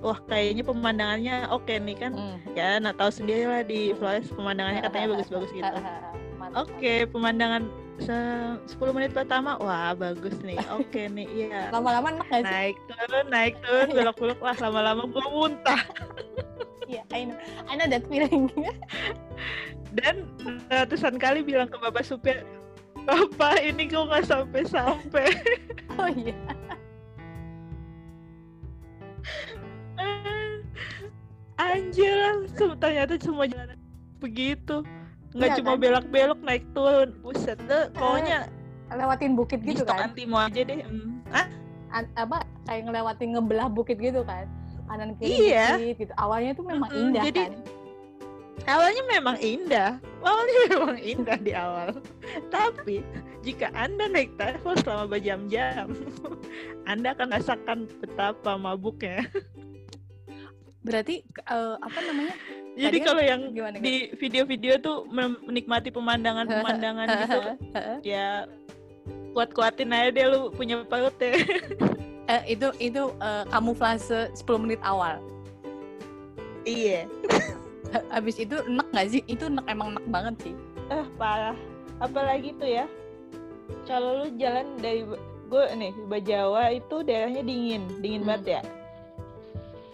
wah 0.00 0.18
kayaknya 0.26 0.64
pemandangannya 0.64 1.48
oke 1.52 1.70
nih 1.70 1.96
kan. 1.96 2.12
Hmm. 2.16 2.36
Ya, 2.56 2.80
nah 2.80 2.92
tahu 2.92 3.12
sendiri 3.12 3.44
lah 3.46 3.62
di 3.64 3.92
Flores 3.96 4.28
pemandangannya 4.32 4.84
katanya 4.84 5.06
bagus-bagus 5.16 5.50
gitu. 5.52 5.76
Oke, 6.56 7.06
pemandangan 7.12 7.68
se- 8.00 8.58
10 8.74 8.96
menit 8.96 9.12
pertama, 9.12 9.60
wah 9.60 9.92
bagus 9.94 10.34
nih. 10.42 10.58
Oke 10.80 11.06
nih, 11.06 11.28
iya. 11.30 11.68
lama-lama 11.70 12.16
enak 12.16 12.26
gak 12.26 12.42
sih 12.42 12.50
Naik 12.50 12.76
turun, 12.88 13.26
naik 13.28 13.54
turun, 13.62 13.88
belok-belok, 13.96 14.38
wah 14.40 14.56
lama-lama 14.58 15.02
gue 15.06 15.26
muntah. 15.30 15.82
Iya, 16.90 17.06
I 17.14 17.22
know, 17.28 17.38
I 17.70 17.72
know 17.78 17.86
that 17.86 18.02
feeling. 18.10 18.50
Dan 19.94 20.26
ratusan 20.66 21.22
kali 21.22 21.46
bilang 21.46 21.70
ke 21.70 21.78
bapak 21.78 22.02
supir, 22.02 22.42
Bapak 23.00 23.64
ini 23.64 23.88
gue 23.88 23.96
nggak 23.96 24.28
sampai-sampai. 24.28 25.32
oh 25.96 26.10
iya. 26.12 26.36
Anjir, 31.60 32.48
ternyata 32.78 33.14
semua 33.16 33.44
jalan 33.44 33.76
begitu. 34.16 34.80
Nggak 35.30 35.48
Iya 35.48 35.58
cuma 35.60 35.70
kan? 35.70 35.78
belok-belok 35.78 36.40
naik 36.40 36.64
turun. 36.72 37.08
Buset 37.20 37.58
deh, 37.62 37.92
pokoknya 37.92 38.48
Lewatin 38.90 39.38
bukit 39.38 39.60
gitu 39.62 39.84
kan. 39.84 40.10
antimo 40.10 40.34
aja 40.34 40.60
deh. 40.60 40.82
Hmm. 40.82 41.22
Ah, 41.30 41.46
An- 41.92 42.10
apa 42.16 42.42
kayak 42.64 42.88
ngelewatin 42.88 43.28
ngebelah 43.34 43.68
bukit 43.68 44.00
gitu 44.00 44.24
kan. 44.24 44.48
Kanan 44.88 45.14
kiri 45.16 45.52
Iya. 45.52 45.78
bukit 45.78 45.96
gitu. 46.00 46.12
Awalnya 46.16 46.50
tuh 46.52 46.64
memang 46.64 46.90
Mm-mm, 46.90 47.02
indah 47.12 47.22
jadi- 47.22 47.46
kan. 47.46 47.54
awalnya 48.66 49.02
memang 49.06 49.36
indah. 49.38 49.90
Awalnya 50.20 50.54
memang 50.74 50.96
indah 50.98 51.38
di 51.38 51.52
awal. 51.52 51.88
Tapi 52.48 52.96
jika 53.40 53.70
Anda 53.72 54.04
naik 54.06 54.34
travel 54.34 54.74
selama 54.76 55.04
berjam-jam, 55.08 55.94
Anda 56.90 57.14
akan 57.14 57.28
rasakan 57.30 57.78
betapa 58.00 58.56
mabuknya. 58.56 59.22
Berarti 60.80 61.20
eh, 61.26 61.74
apa 61.76 61.98
namanya? 62.00 62.34
Jadi 62.72 62.96
kan 62.98 63.06
kalau 63.06 63.22
yang 63.22 63.40
Gimana 63.50 63.76
gitu? 63.76 63.84
di 63.84 63.94
video-video 64.16 64.72
tuh 64.78 64.96
menikmati 65.44 65.90
pemandangan-pemandangan 65.90 67.06
gitu, 67.20 67.40
ya 68.16 68.46
kuat-kuatin 69.30 69.90
aja 69.90 70.08
deh 70.10 70.26
lu 70.26 70.50
punya 70.50 70.82
perut 70.82 71.14
ya. 71.18 71.34
Eh, 72.26 72.42
itu 72.48 72.70
itu 72.78 73.10
eh, 73.18 73.44
kamuflase 73.48 74.30
10 74.32 74.46
menit 74.58 74.80
awal. 74.80 75.18
iya. 76.62 77.04
Habis 78.08 78.38
itu 78.38 78.54
enak 78.62 78.86
gak 78.90 79.08
sih? 79.08 79.22
Itu 79.26 79.50
enak 79.50 79.66
emang 79.66 79.98
enak 79.98 80.06
banget 80.06 80.34
sih. 80.40 80.54
Ah, 80.88 81.02
parah. 81.16 81.58
Apalagi 81.98 82.54
tuh 82.54 82.70
ya. 82.70 82.86
kalau 83.82 84.22
lu 84.22 84.34
jalan 84.34 84.66
dari 84.78 85.06
gue 85.46 85.64
nih 85.74 85.94
Bajawa 86.06 86.70
itu 86.72 87.02
daerahnya 87.02 87.42
dingin 87.42 87.82
dingin 87.98 88.22
Hmm. 88.22 88.28
banget 88.28 88.46
ya 88.58 88.62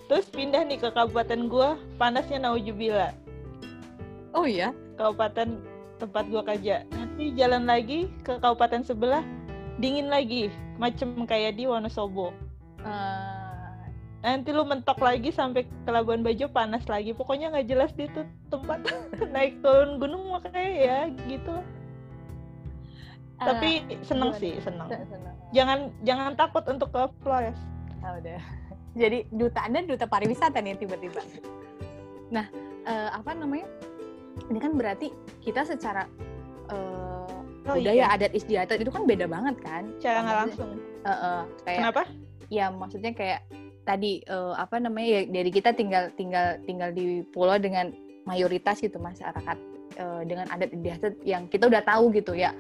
terus 0.07 0.27
pindah 0.27 0.63
nih 0.63 0.79
ke 0.79 0.89
kabupaten 0.89 1.47
gue 1.47 1.69
panasnya 1.97 2.39
naujubila 2.41 3.11
Oh 4.33 4.45
iya. 4.45 4.71
kabupaten 4.95 5.59
tempat 5.97 6.25
gue 6.29 6.43
kerja 6.45 6.85
nanti 6.91 7.33
jalan 7.33 7.65
lagi 7.65 8.07
ke 8.21 8.37
kabupaten 8.37 8.83
sebelah 8.83 9.25
dingin 9.77 10.07
lagi 10.07 10.49
macem 10.77 11.25
kayak 11.25 11.57
di 11.57 11.65
Wonosobo 11.65 12.31
Eh, 12.81 13.83
nanti 14.23 14.51
lu 14.51 14.63
mentok 14.63 14.99
lagi 14.99 15.29
sampai 15.29 15.67
ke 15.67 15.91
Labuan 15.91 16.23
Bajo 16.23 16.47
panas 16.47 16.87
lagi 16.87 17.11
pokoknya 17.11 17.51
nggak 17.51 17.67
jelas 17.67 17.91
di 17.93 18.07
tuh 18.09 18.23
tempat 18.47 18.79
naik 19.35 19.59
turun 19.59 19.99
gunung 19.99 20.31
makanya 20.31 20.71
ya 20.71 20.99
gitu 21.27 21.57
tapi 23.37 23.85
seneng 24.01 24.33
gimana? 24.33 24.41
sih 24.41 24.55
seneng 24.61 24.89
seneng. 24.89 25.35
jangan 25.51 25.79
jangan 26.03 26.33
takut 26.35 26.65
untuk 26.67 26.89
ke 26.89 27.03
Flores 27.21 27.59
Ah, 28.01 28.15
udah. 28.17 28.39
Jadi 28.97 29.29
duta 29.29 29.61
Anda 29.69 29.85
duta 29.85 30.09
pariwisata 30.09 30.59
nih 30.65 30.81
tiba-tiba. 30.81 31.21
Nah, 32.33 32.49
eh, 32.89 33.11
apa 33.13 33.37
namanya? 33.37 33.69
Ini 34.49 34.59
kan 34.59 34.73
berarti 34.75 35.13
kita 35.45 35.69
secara 35.69 36.09
eh, 36.73 37.07
Oh, 37.67 37.75
budaya 37.75 37.99
iya. 37.99 38.15
adat 38.15 38.31
istiadat 38.31 38.79
itu 38.79 38.91
kan 38.95 39.03
beda 39.11 39.27
banget 39.27 39.59
kan? 39.59 39.91
cara 39.99 40.23
nggak 40.23 40.39
langsung 40.47 40.71
eh, 41.03 41.11
eh, 41.11 41.43
kayak 41.67 41.79
kenapa 41.83 42.03
ya 42.47 42.67
maksudnya 42.71 43.11
kayak 43.11 43.41
tadi 43.83 44.23
eh, 44.23 44.55
apa 44.55 44.79
namanya 44.79 45.09
ya 45.11 45.21
dari 45.27 45.51
kita 45.51 45.75
tinggal 45.75 46.15
tinggal 46.15 46.63
tinggal 46.63 46.95
di 46.95 47.27
pulau 47.35 47.59
dengan 47.59 47.91
mayoritas 48.23 48.79
gitu 48.79 49.03
masyarakat 49.03 49.59
eh, 49.99 50.23
dengan 50.31 50.47
adat 50.55 50.71
istiadat 50.71 51.15
yang 51.27 51.51
kita 51.51 51.67
udah 51.67 51.83
tahu 51.83 52.15
gitu 52.15 52.39
ya 52.39 52.55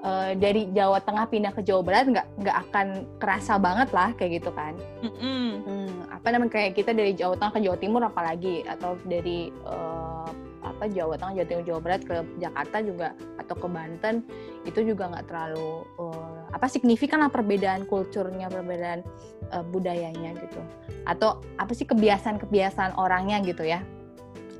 Eh, 0.00 0.32
dari 0.40 0.64
Jawa 0.72 1.04
Tengah 1.04 1.28
pindah 1.28 1.52
ke 1.52 1.60
Jawa 1.60 1.84
Barat 1.84 2.08
nggak 2.08 2.26
nggak 2.40 2.56
akan 2.64 2.86
kerasa 3.20 3.60
banget 3.60 3.92
lah 3.92 4.16
kayak 4.16 4.40
gitu 4.40 4.48
kan. 4.56 4.72
Mm-mm. 5.04 5.60
Hmm, 5.60 5.92
apa 6.08 6.32
namanya 6.32 6.56
kayak 6.56 6.72
kita 6.72 6.96
dari 6.96 7.12
Jawa 7.12 7.36
Tengah 7.36 7.52
ke 7.52 7.60
Jawa 7.68 7.76
Timur 7.76 8.02
apalagi 8.08 8.64
atau 8.64 8.96
dari 9.04 9.52
eh, 9.52 10.28
apa 10.64 10.88
Jawa 10.88 11.20
Tengah 11.20 11.36
Jawa 11.36 11.48
Timur 11.52 11.64
Jawa 11.68 11.80
Barat 11.84 12.00
ke 12.08 12.16
Jakarta 12.40 12.76
juga 12.80 13.12
atau 13.36 13.54
ke 13.60 13.68
Banten 13.68 14.24
itu 14.64 14.80
juga 14.88 15.04
nggak 15.12 15.26
terlalu 15.28 15.84
eh, 15.84 16.40
apa 16.48 16.66
signifikan 16.72 17.20
lah 17.20 17.28
perbedaan 17.28 17.84
kulturnya 17.84 18.48
perbedaan 18.48 19.04
eh, 19.52 19.64
budayanya 19.68 20.32
gitu. 20.40 20.64
Atau 21.04 21.44
apa 21.60 21.76
sih 21.76 21.84
kebiasaan-kebiasaan 21.84 22.96
orangnya 22.96 23.44
gitu 23.44 23.68
ya. 23.68 23.84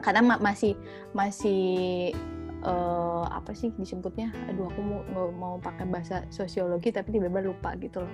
Karena 0.05 0.37
ma- 0.37 0.41
masih 0.53 0.77
masih 1.17 2.13
eh, 2.65 3.25
apa 3.29 3.51
sih 3.57 3.73
disebutnya 3.75 4.33
aduh 4.49 4.69
aku 4.69 4.81
mau 4.81 5.01
mau, 5.13 5.27
mau 5.33 5.55
pakai 5.61 5.85
bahasa 5.89 6.25
sosiologi 6.29 6.93
tapi 6.93 7.13
tiba-tiba 7.17 7.41
lupa 7.41 7.73
gitu 7.81 8.05
loh 8.05 8.13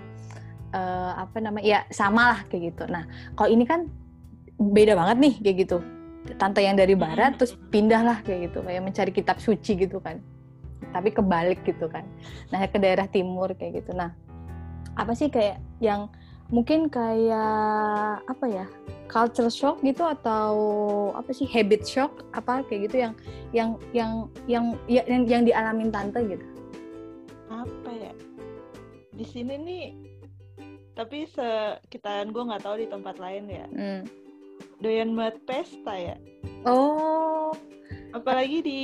eh, 0.74 1.12
apa 1.16 1.36
namanya 1.38 1.64
ya 1.66 1.80
sama 1.92 2.34
lah 2.34 2.40
kayak 2.48 2.74
gitu. 2.74 2.84
Nah 2.90 3.04
kalau 3.38 3.50
ini 3.52 3.64
kan 3.64 3.86
beda 4.56 4.96
banget 4.96 5.16
nih 5.20 5.34
kayak 5.42 5.56
gitu. 5.66 5.78
Tante 6.36 6.58
yang 6.58 6.74
dari 6.74 6.98
barat 6.98 7.38
terus 7.38 7.54
pindah 7.70 8.02
lah 8.02 8.18
kayak 8.26 8.50
gitu 8.50 8.58
kayak 8.66 8.82
mencari 8.82 9.10
kitab 9.14 9.38
suci 9.38 9.78
gitu 9.78 10.02
kan. 10.02 10.18
Tapi 10.90 11.14
kebalik 11.14 11.62
gitu 11.62 11.86
kan. 11.86 12.02
Nah 12.50 12.66
ke 12.66 12.78
daerah 12.82 13.06
timur 13.06 13.54
kayak 13.54 13.84
gitu. 13.84 13.94
Nah 13.94 14.10
apa 14.96 15.12
sih 15.12 15.28
kayak 15.28 15.60
yang 15.78 16.08
mungkin 16.48 16.86
kayak 16.86 17.50
apa 18.22 18.46
ya 18.46 18.66
culture 19.06 19.48
shock 19.48 19.78
gitu 19.80 20.02
atau 20.02 20.50
apa 21.10 21.30
sih 21.30 21.46
habit 21.46 21.82
shock 21.82 22.26
apa 22.32 22.62
kayak 22.62 22.86
gitu 22.86 22.96
yang 23.00 23.14
yang 23.50 23.70
yang 23.92 24.12
yang 24.46 24.64
ya- 24.86 25.06
yang, 25.06 25.22
yang 25.24 25.42
dialamin 25.42 25.90
tante 25.90 26.22
gitu. 26.22 26.46
apa 27.46 27.90
ya 27.92 28.12
di 29.10 29.24
sini 29.24 29.54
nih 29.56 29.84
tapi 30.92 31.26
sekitaran 31.26 32.30
gue 32.30 32.42
nggak 32.42 32.62
tahu 32.62 32.76
di 32.78 32.86
tempat 32.86 33.16
lain 33.16 33.44
ya 33.46 33.66
Hmm. 33.68 34.02
doyan 34.78 35.14
banget 35.14 35.36
pesta 35.44 35.94
ya 35.94 36.16
Oh, 36.66 37.54
apalagi 38.10 38.58
di 38.58 38.80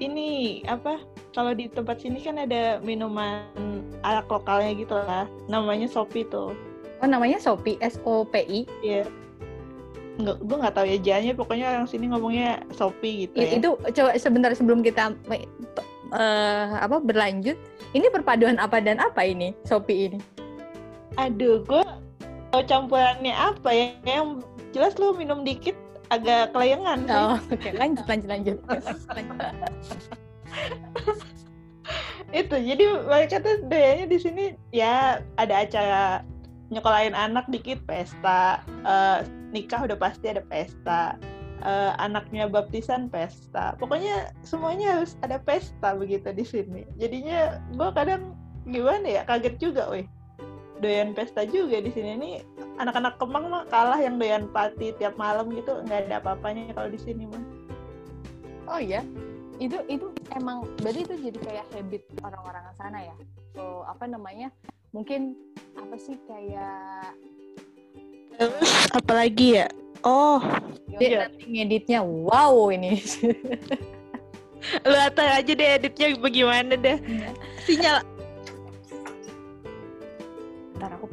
ini 0.00 0.60
apa 0.68 1.00
kalau 1.32 1.52
di 1.52 1.68
tempat 1.68 2.00
sini 2.00 2.20
kan 2.20 2.36
ada 2.40 2.80
minuman 2.80 3.48
arak 4.04 4.28
lokalnya 4.28 4.72
gitu 4.76 4.94
lah 4.96 5.24
namanya 5.48 5.88
Sopi 5.88 6.24
tuh 6.28 6.52
oh 7.02 7.08
namanya 7.08 7.36
Sopi 7.36 7.76
S 7.84 8.00
O 8.08 8.24
P 8.24 8.44
I. 8.48 8.60
Iya. 8.80 9.04
Nggak, 10.16 10.36
gue 10.48 10.56
nggak 10.56 10.74
tahu 10.80 10.86
ya 10.88 10.96
jalannya 10.96 11.34
pokoknya 11.36 11.64
orang 11.76 11.84
sini 11.84 12.08
ngomongnya 12.08 12.64
Sopi 12.72 13.28
gitu 13.28 13.36
ya. 13.36 13.60
Itu 13.60 13.76
coba 13.76 14.16
sebentar 14.16 14.48
sebelum 14.56 14.80
kita 14.80 15.12
eh, 15.28 16.66
apa 16.72 16.96
berlanjut, 17.04 17.60
ini 17.92 18.06
perpaduan 18.08 18.56
apa 18.56 18.80
dan 18.80 18.96
apa 18.96 19.20
ini 19.28 19.52
Sopi 19.68 20.08
ini? 20.08 20.18
Aduh, 21.20 21.60
gue 21.68 21.84
campurannya 22.64 23.36
apa 23.36 23.68
ya? 23.68 23.92
Yang 24.08 24.40
jelas 24.72 24.96
lu 24.96 25.12
minum 25.12 25.44
dikit 25.44 25.76
agak 26.10 26.52
kelayangan. 26.54 26.98
Oh, 27.10 27.38
oke 27.38 27.70
lanjut 27.74 28.06
lanjut 28.06 28.28
lanjut. 28.28 28.56
Lanjut. 28.66 28.96
Itu 32.34 32.56
jadi 32.58 32.84
mereka 33.06 33.38
tuh 33.38 33.62
doyannya 33.70 34.06
di 34.10 34.18
sini 34.18 34.44
ya 34.74 35.22
ada 35.38 35.62
acara 35.62 36.26
nyekolahin 36.74 37.14
anak 37.14 37.46
dikit 37.46 37.78
pesta, 37.86 38.62
Eh, 38.86 39.18
nikah 39.54 39.86
udah 39.86 39.98
pasti 39.98 40.30
ada 40.30 40.42
pesta. 40.46 41.18
Eh, 41.66 41.92
anaknya 41.98 42.46
baptisan 42.46 43.10
pesta. 43.10 43.74
Pokoknya 43.80 44.30
semuanya 44.46 45.00
harus 45.00 45.18
ada 45.24 45.40
pesta 45.42 45.96
begitu 45.96 46.30
di 46.30 46.44
sini. 46.46 46.82
Jadinya 47.00 47.58
gue 47.74 47.90
kadang 47.96 48.36
gimana 48.66 49.06
ya 49.06 49.22
kaget 49.26 49.58
juga, 49.58 49.90
weh. 49.90 50.06
Doyan 50.76 51.16
pesta 51.16 51.48
juga 51.48 51.80
di 51.80 51.88
sini 51.88 52.20
nih 52.20 52.34
anak-anak 52.76 53.16
Kemang 53.16 53.48
mah 53.48 53.64
kalah 53.72 53.96
yang 53.96 54.20
doyan 54.20 54.44
party 54.52 54.92
tiap 55.00 55.16
malam 55.16 55.48
gitu 55.56 55.80
nggak 55.88 56.08
ada 56.08 56.20
apa-apanya 56.20 56.76
kalau 56.76 56.92
di 56.92 57.00
sini 57.00 57.24
mah. 57.24 57.40
Oh 58.66 58.76
ya, 58.76 59.00
itu 59.56 59.78
itu 59.88 60.10
emang 60.36 60.68
berarti 60.84 61.06
itu 61.08 61.14
jadi 61.30 61.38
kayak 61.40 61.66
habit 61.72 62.02
orang-orang 62.20 62.64
sana 62.76 62.98
ya. 63.00 63.16
Oh, 63.56 63.86
apa 63.88 64.04
namanya? 64.04 64.52
Mungkin 64.92 65.32
apa 65.78 65.96
sih 65.96 66.20
kayak 66.28 67.14
Terus 68.36 68.68
apalagi 68.98 69.64
ya? 69.64 69.66
Oh, 70.04 70.38
dia 70.92 70.98
Iya. 71.00 71.18
nanti 71.24 71.44
ngeditnya 71.48 72.00
wow 72.04 72.68
ini. 72.68 73.00
lu 74.82 74.96
atas 74.98 75.40
aja 75.40 75.52
deh 75.54 75.68
editnya 75.78 76.06
bagaimana 76.18 76.74
deh. 76.76 76.98
Sinyal 77.64 78.02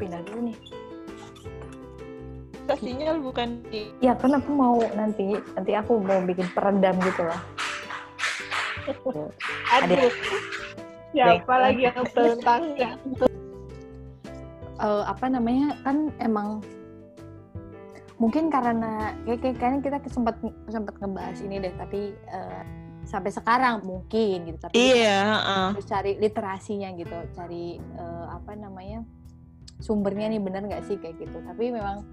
pindah 0.03 0.21
dulu 0.27 0.51
nih. 0.51 0.57
sinyal 2.73 3.19
bukan 3.19 3.59
di 3.67 3.91
Ya 3.99 4.15
kan 4.15 4.31
aku 4.35 4.51
mau 4.51 4.79
nanti 4.95 5.35
nanti 5.51 5.71
aku 5.75 5.99
mau 5.99 6.19
bikin 6.23 6.47
peredam 6.51 6.95
gitu 6.99 7.23
loh. 7.23 7.39
aduh. 9.75 10.11
Siapa 11.13 11.53
lagi 11.55 11.81
yang 11.87 12.03
tetangga? 12.07 12.89
eh, 14.83 15.03
apa 15.05 15.25
namanya 15.29 15.75
kan 15.83 16.11
emang 16.19 16.59
mungkin 18.17 18.47
karena 18.47 19.11
kayak 19.23 19.39
kayak- 19.39 19.57
kayaknya 19.59 19.79
kita 19.83 19.97
sempat 20.09 20.35
sempat 20.67 20.95
ngebahas 20.99 21.37
ini 21.43 21.55
deh 21.59 21.73
tapi 21.75 22.01
eh, 22.15 22.61
sampai 23.03 23.31
sekarang 23.35 23.83
mungkin 23.83 24.47
gitu 24.47 24.57
tapi 24.57 24.75
Iya, 24.79 25.19
heeh. 25.35 25.67
harus 25.75 25.87
cari 25.87 26.11
literasinya 26.15 26.89
gitu 26.95 27.17
cari 27.35 27.75
eh, 27.77 28.25
apa 28.31 28.51
namanya 28.55 29.03
sumbernya 29.83 30.31
nih 30.31 30.39
bener 30.39 30.63
nggak 30.63 30.87
sih 30.87 30.95
kayak 30.95 31.19
gitu 31.19 31.43
tapi 31.43 31.75
memang 31.75 32.07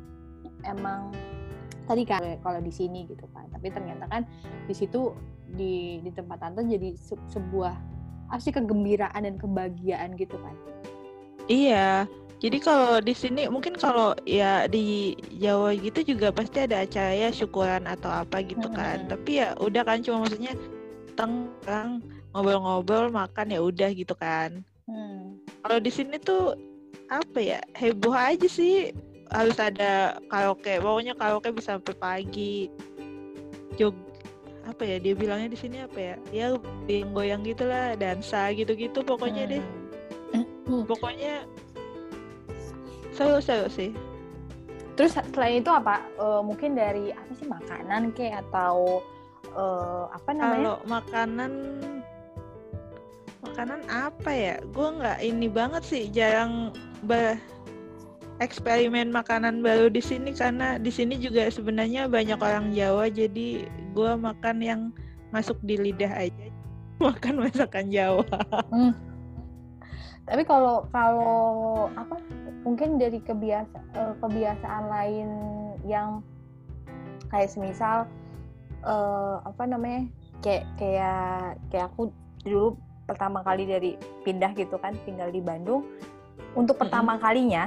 emang 0.66 1.14
tadi 1.87 2.02
kan 2.02 2.22
kalau 2.42 2.59
di 2.59 2.74
sini 2.74 3.06
gitu 3.06 3.30
kan 3.30 3.46
tapi 3.54 3.70
ternyata 3.70 4.11
kan 4.11 4.26
di 4.66 4.74
situ 4.74 5.14
di 5.54 6.02
di 6.02 6.11
tempat 6.11 6.42
tante 6.42 6.66
jadi 6.66 6.98
se- 6.98 7.26
sebuah 7.30 7.78
sih 8.42 8.54
kegembiraan 8.54 9.26
dan 9.26 9.38
kebahagiaan 9.38 10.14
gitu 10.18 10.35
kan 10.38 10.54
Iya. 11.50 12.06
Jadi 12.40 12.56
kalau 12.62 13.02
di 13.04 13.12
sini 13.12 13.50
mungkin 13.50 13.76
kalau 13.76 14.16
ya 14.24 14.64
di 14.64 15.12
Jawa 15.42 15.76
gitu 15.76 16.14
juga 16.16 16.33
pasti 16.33 16.64
ada 16.64 16.87
acara 16.87 17.12
ya 17.12 17.28
syukuran 17.28 17.85
atau 17.85 18.09
apa 18.09 18.40
gitu 18.40 18.70
kan. 18.72 19.04
Mm-mm. 19.04 19.11
Tapi 19.12 19.30
ya 19.44 19.52
udah 19.61 19.83
kan 19.85 20.00
cuma 20.00 20.24
maksudnya 20.24 20.56
tenggang 21.18 22.00
ngobrol-ngobrol 22.33 23.12
makan 23.12 23.52
ya 23.52 23.61
udah 23.61 23.90
gitu 23.92 24.14
kan. 24.16 24.64
hmm. 24.88 25.42
Kalau 25.61 25.78
di 25.85 25.90
sini 25.92 26.16
tuh 26.16 26.56
apa 27.11 27.38
ya 27.42 27.61
heboh 27.75 28.14
aja 28.14 28.46
sih 28.46 28.94
harus 29.31 29.59
ada 29.59 30.18
karaoke. 30.31 30.79
Pokoknya 30.79 31.14
karaoke 31.18 31.51
bisa 31.55 31.79
sampai 31.79 31.94
pagi. 31.99 32.70
Jog 33.79 33.94
apa 34.66 34.83
ya 34.87 34.96
dia 35.03 35.14
bilangnya 35.18 35.51
di 35.51 35.59
sini 35.59 35.83
apa 35.83 35.99
ya? 35.99 36.14
Ya 36.31 36.46
goyang-goyang 36.87 37.42
gitulah, 37.42 37.99
dansa 37.99 38.55
gitu-gitu 38.55 39.03
pokoknya 39.03 39.59
deh. 39.59 39.64
Hmm. 40.35 40.87
Pokoknya 40.87 41.46
seru-seru 43.14 43.66
sih. 43.70 43.90
Terus 44.94 45.18
selain 45.35 45.64
itu 45.64 45.70
apa? 45.73 46.07
Eh, 46.18 46.42
mungkin 46.46 46.79
dari 46.79 47.11
apa 47.11 47.33
sih 47.35 47.46
makanan 47.51 48.14
kayak 48.14 48.46
atau 48.46 49.03
eh, 49.51 50.05
apa 50.14 50.31
namanya? 50.31 50.55
Kalau 50.55 50.77
makanan 50.87 51.53
makanan 53.61 53.85
apa 53.92 54.33
ya? 54.33 54.57
Gue 54.73 54.88
nggak 54.88 55.20
ini 55.20 55.53
banget 55.53 55.85
sih 55.85 56.09
jarang 56.09 56.73
eksperimen 58.40 59.12
makanan 59.12 59.61
baru 59.61 59.92
di 59.92 60.01
sini 60.01 60.33
karena 60.33 60.81
di 60.81 60.88
sini 60.88 61.20
juga 61.20 61.44
sebenarnya 61.53 62.09
banyak 62.09 62.40
orang 62.40 62.73
Jawa 62.73 63.12
jadi 63.12 63.68
gue 63.68 64.12
makan 64.16 64.64
yang 64.64 64.81
masuk 65.29 65.61
di 65.61 65.77
lidah 65.77 66.09
aja. 66.09 66.49
Makan 67.05 67.44
masakan 67.44 67.92
Jawa. 67.92 68.25
Hmm. 68.73 68.96
Tapi 70.25 70.40
kalau 70.49 70.88
kalau 70.88 71.88
apa 72.01 72.16
mungkin 72.64 72.96
dari 72.96 73.20
kebiasa 73.20 73.77
eh, 73.77 74.14
kebiasaan 74.25 74.85
lain 74.88 75.29
yang 75.85 76.25
kayak 77.29 77.53
semisal 77.53 78.09
eh, 78.88 79.37
apa 79.44 79.68
namanya 79.68 80.09
kayak 80.40 80.64
kayak 80.81 81.61
kayak 81.68 81.92
aku 81.92 82.09
dulu 82.40 82.81
pertama 83.11 83.42
kali 83.42 83.66
dari 83.66 83.90
pindah 84.23 84.55
gitu 84.55 84.79
kan 84.79 84.94
tinggal 85.03 85.35
di 85.35 85.42
Bandung. 85.42 85.83
Untuk 86.55 86.79
pertama 86.79 87.18
kalinya 87.18 87.66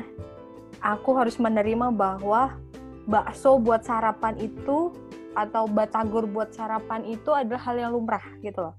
aku 0.80 1.20
harus 1.20 1.36
menerima 1.36 1.92
bahwa 1.92 2.56
bakso 3.04 3.60
buat 3.60 3.84
sarapan 3.84 4.40
itu 4.40 4.96
atau 5.36 5.68
batagor 5.68 6.24
buat 6.30 6.56
sarapan 6.56 7.04
itu 7.04 7.36
adalah 7.36 7.62
hal 7.68 7.76
yang 7.76 7.92
lumrah 7.92 8.24
gitu 8.40 8.72
loh. 8.72 8.76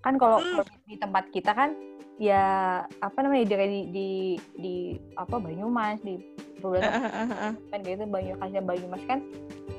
Kan 0.00 0.14
kalau 0.16 0.38
kalau 0.38 0.64
di 0.86 0.96
tempat 0.96 1.24
kita 1.34 1.50
kan 1.50 1.74
ya 2.20 2.44
apa 3.00 3.18
namanya 3.24 3.48
di 3.48 3.54
di 3.56 3.80
di, 3.90 4.08
di 4.60 4.74
apa 5.16 5.40
Banyumas 5.40 5.98
di 6.04 6.20
beberapa 6.60 6.86
kan. 6.86 7.52
Kayak 7.72 7.82
gitu 7.82 8.04
Banyu 8.06 8.34
Kasih 8.36 8.62
Banyumas 8.62 9.02
kan 9.08 9.18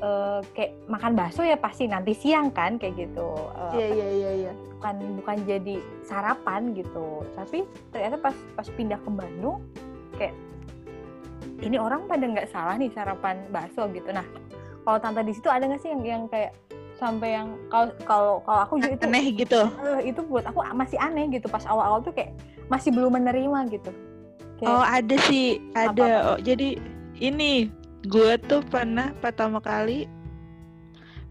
eh, 0.02 0.40
kayak 0.58 0.72
makan 0.90 1.12
bakso 1.14 1.42
ya 1.46 1.58
pasti 1.58 1.86
nanti 1.86 2.12
siang 2.18 2.50
kan 2.52 2.82
kayak 2.82 2.98
gitu. 2.98 3.30
Eh, 3.72 3.72
iya 3.78 3.88
iya 3.88 4.08
iya 4.10 4.32
iya. 4.48 4.54
bukan 4.82 4.98
bukan 5.22 5.38
jadi 5.46 5.76
sarapan 6.02 6.74
gitu. 6.74 7.22
Tapi 7.38 7.70
ternyata 7.94 8.18
pas 8.18 8.36
pas 8.58 8.68
pindah 8.74 8.98
ke 8.98 9.10
Bandung 9.14 9.62
kayak 10.18 10.34
ini 11.62 11.78
orang 11.78 12.10
pada 12.10 12.26
nggak 12.26 12.50
salah 12.50 12.76
nih 12.76 12.90
sarapan 12.92 13.46
bakso 13.54 13.86
gitu. 13.94 14.10
Nah 14.10 14.26
kalau 14.82 14.98
tante 14.98 15.22
di 15.22 15.34
situ 15.38 15.48
ada 15.48 15.70
nggak 15.70 15.82
sih 15.86 15.94
yang 15.94 16.02
yang 16.02 16.24
kayak 16.28 16.58
sampai 16.98 17.34
yang 17.34 17.54
kalau 17.70 17.94
kalau 18.06 18.34
kalau 18.46 18.62
aku 18.66 18.82
juga 18.82 18.98
itu 18.98 19.06
aneh 19.06 19.26
gitu? 19.38 19.62
Eh, 19.86 20.14
itu 20.14 20.22
buat 20.26 20.46
aku 20.50 20.66
masih 20.74 20.98
aneh 20.98 21.30
gitu. 21.30 21.46
Pas 21.46 21.62
awal-awal 21.70 22.02
tuh 22.02 22.14
kayak 22.14 22.34
masih 22.72 22.90
belum 22.96 23.20
menerima 23.20 23.60
gitu 23.70 23.92
kayak 24.62 24.70
oh 24.70 24.86
ada 24.86 25.16
sih 25.26 25.58
Apa, 25.74 25.90
ada 25.92 26.10
oh, 26.34 26.40
jadi 26.40 26.78
ini 27.18 27.74
gue 28.06 28.32
tuh 28.46 28.62
pernah 28.70 29.14
pertama 29.18 29.58
kali 29.58 30.06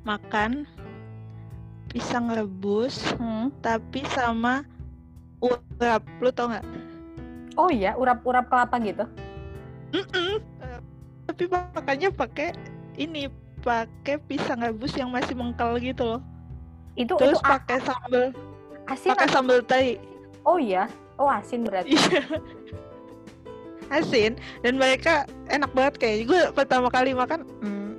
makan 0.03 0.67
pisang 1.91 2.31
rebus 2.31 3.03
hmm, 3.19 3.51
tapi 3.63 4.03
sama 4.15 4.63
urap. 5.43 6.03
Lu 6.23 6.31
tau 6.31 6.53
nggak? 6.53 6.67
Oh 7.59 7.69
iya 7.69 7.99
urap-urap 7.99 8.47
kelapa 8.47 8.79
gitu? 8.79 9.05
Mm-mm. 9.91 10.39
Eh, 10.63 10.81
tapi 11.27 11.51
makannya 11.51 12.15
pakai 12.15 12.55
ini 12.95 13.27
pakai 13.61 14.23
pisang 14.25 14.63
rebus 14.63 14.95
yang 14.95 15.11
masih 15.11 15.35
mengkel 15.35 15.77
gitu 15.83 16.17
loh. 16.17 16.23
Itu 16.95 17.19
terus 17.19 17.43
pakai 17.43 17.83
sambal 17.83 18.31
asin 18.91 19.11
pakai 19.15 19.29
sambal 19.31 19.59
teri 19.63 19.99
oh 20.47 20.57
iya. 20.57 20.87
Oh 21.21 21.29
asin 21.29 21.67
berarti. 21.67 21.93
Iya. 21.93 22.23
Asin 23.91 24.39
dan 24.63 24.79
mereka 24.79 25.27
enak 25.51 25.71
banget 25.75 25.95
kayaknya. 25.99 26.25
Gue 26.27 26.41
pertama 26.55 26.89
kali 26.89 27.13
makan 27.13 27.45
hmm, 27.63 27.91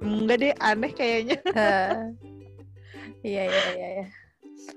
enggak 0.00 0.38
deh 0.40 0.54
aneh 0.62 0.92
kayaknya. 0.94 1.38
Iya 3.24 3.48
iya 3.48 3.62
iya 3.72 3.88
iya. 3.88 4.06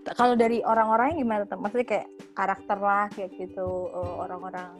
T- 0.07 0.15
kalau 0.15 0.39
dari 0.39 0.63
orang-orangnya 0.63 1.19
gimana 1.19 1.43
tuh 1.43 1.59
maksudnya 1.59 1.83
kayak 1.83 2.07
karakter 2.31 2.79
lah 2.79 3.11
kayak 3.11 3.35
gitu 3.35 3.91
eh, 3.91 4.13
orang-orang 4.23 4.71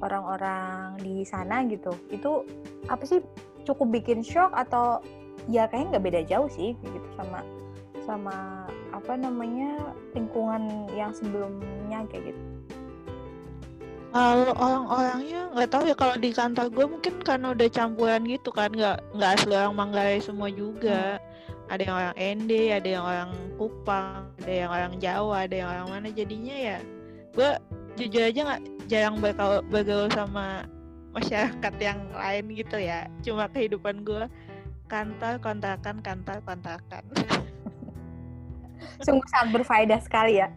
orang-orang 0.00 0.96
di 1.04 1.20
sana 1.28 1.68
gitu. 1.68 1.92
Itu 2.08 2.48
apa 2.88 3.04
sih 3.04 3.20
cukup 3.68 3.92
bikin 3.92 4.24
shock 4.24 4.56
atau 4.56 5.04
ya 5.52 5.68
kayaknya 5.68 6.00
nggak 6.00 6.04
beda 6.08 6.20
jauh 6.28 6.48
sih 6.48 6.72
gitu 6.80 7.08
sama 7.20 7.44
sama 8.08 8.64
apa 8.96 9.20
namanya 9.20 9.92
lingkungan 10.16 10.88
yang 10.96 11.12
sebelumnya 11.12 12.08
kayak 12.08 12.32
gitu 12.32 12.40
kalau 14.18 14.50
orang-orangnya 14.58 15.40
nggak 15.54 15.70
tahu 15.70 15.82
ya 15.86 15.94
kalau 15.94 16.14
di 16.18 16.30
kantor 16.34 16.66
gue 16.74 16.86
mungkin 16.90 17.14
karena 17.22 17.54
udah 17.54 17.68
campuran 17.70 18.26
gitu 18.26 18.50
kan 18.50 18.74
nggak 18.74 18.98
nggak 19.14 19.30
asli 19.38 19.54
orang 19.54 19.78
Manggarai 19.78 20.18
semua 20.18 20.50
juga. 20.50 21.22
Ada 21.70 21.82
yang 21.84 21.96
orang 22.00 22.16
ND 22.16 22.52
ada 22.74 22.88
yang 22.88 23.04
orang 23.04 23.30
Kupang 23.60 24.32
ada 24.42 24.54
yang 24.66 24.70
orang 24.74 24.92
Jawa 24.98 25.36
ada 25.46 25.54
yang 25.54 25.68
orang 25.70 25.86
mana. 25.86 26.08
Jadinya 26.10 26.56
ya 26.58 26.76
gue 27.30 27.50
jujur 27.94 28.22
aja 28.26 28.40
nggak 28.42 28.62
jarang 28.90 29.16
bergaul, 29.22 29.62
bergaul 29.70 30.10
sama 30.10 30.66
masyarakat 31.14 31.74
yang 31.78 32.00
lain 32.10 32.44
gitu 32.58 32.74
ya. 32.74 33.06
Cuma 33.22 33.46
kehidupan 33.46 34.02
gue 34.02 34.26
kantor 34.90 35.38
kontrakan 35.38 36.02
kantor 36.02 36.42
kontrakan. 36.42 37.06
Sungguh 39.06 39.28
sangat 39.30 39.62
berfaedah 39.62 40.00
sekali 40.02 40.42
ya. 40.42 40.50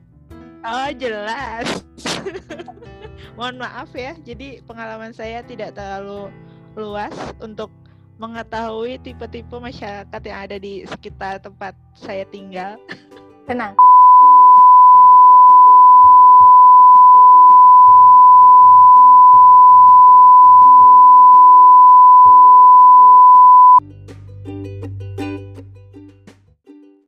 Oh 0.65 0.89
jelas 0.97 1.85
mohon 3.35 3.59
maaf 3.59 3.91
ya 3.95 4.15
jadi 4.21 4.63
pengalaman 4.67 5.15
saya 5.15 5.43
tidak 5.43 5.75
terlalu 5.75 6.31
luas 6.75 7.13
untuk 7.43 7.71
mengetahui 8.21 9.01
tipe-tipe 9.01 9.57
masyarakat 9.57 10.21
yang 10.29 10.39
ada 10.45 10.57
di 10.61 10.85
sekitar 10.85 11.41
tempat 11.41 11.73
saya 11.97 12.21
tinggal. 12.29 12.77
Tenang 13.49 13.73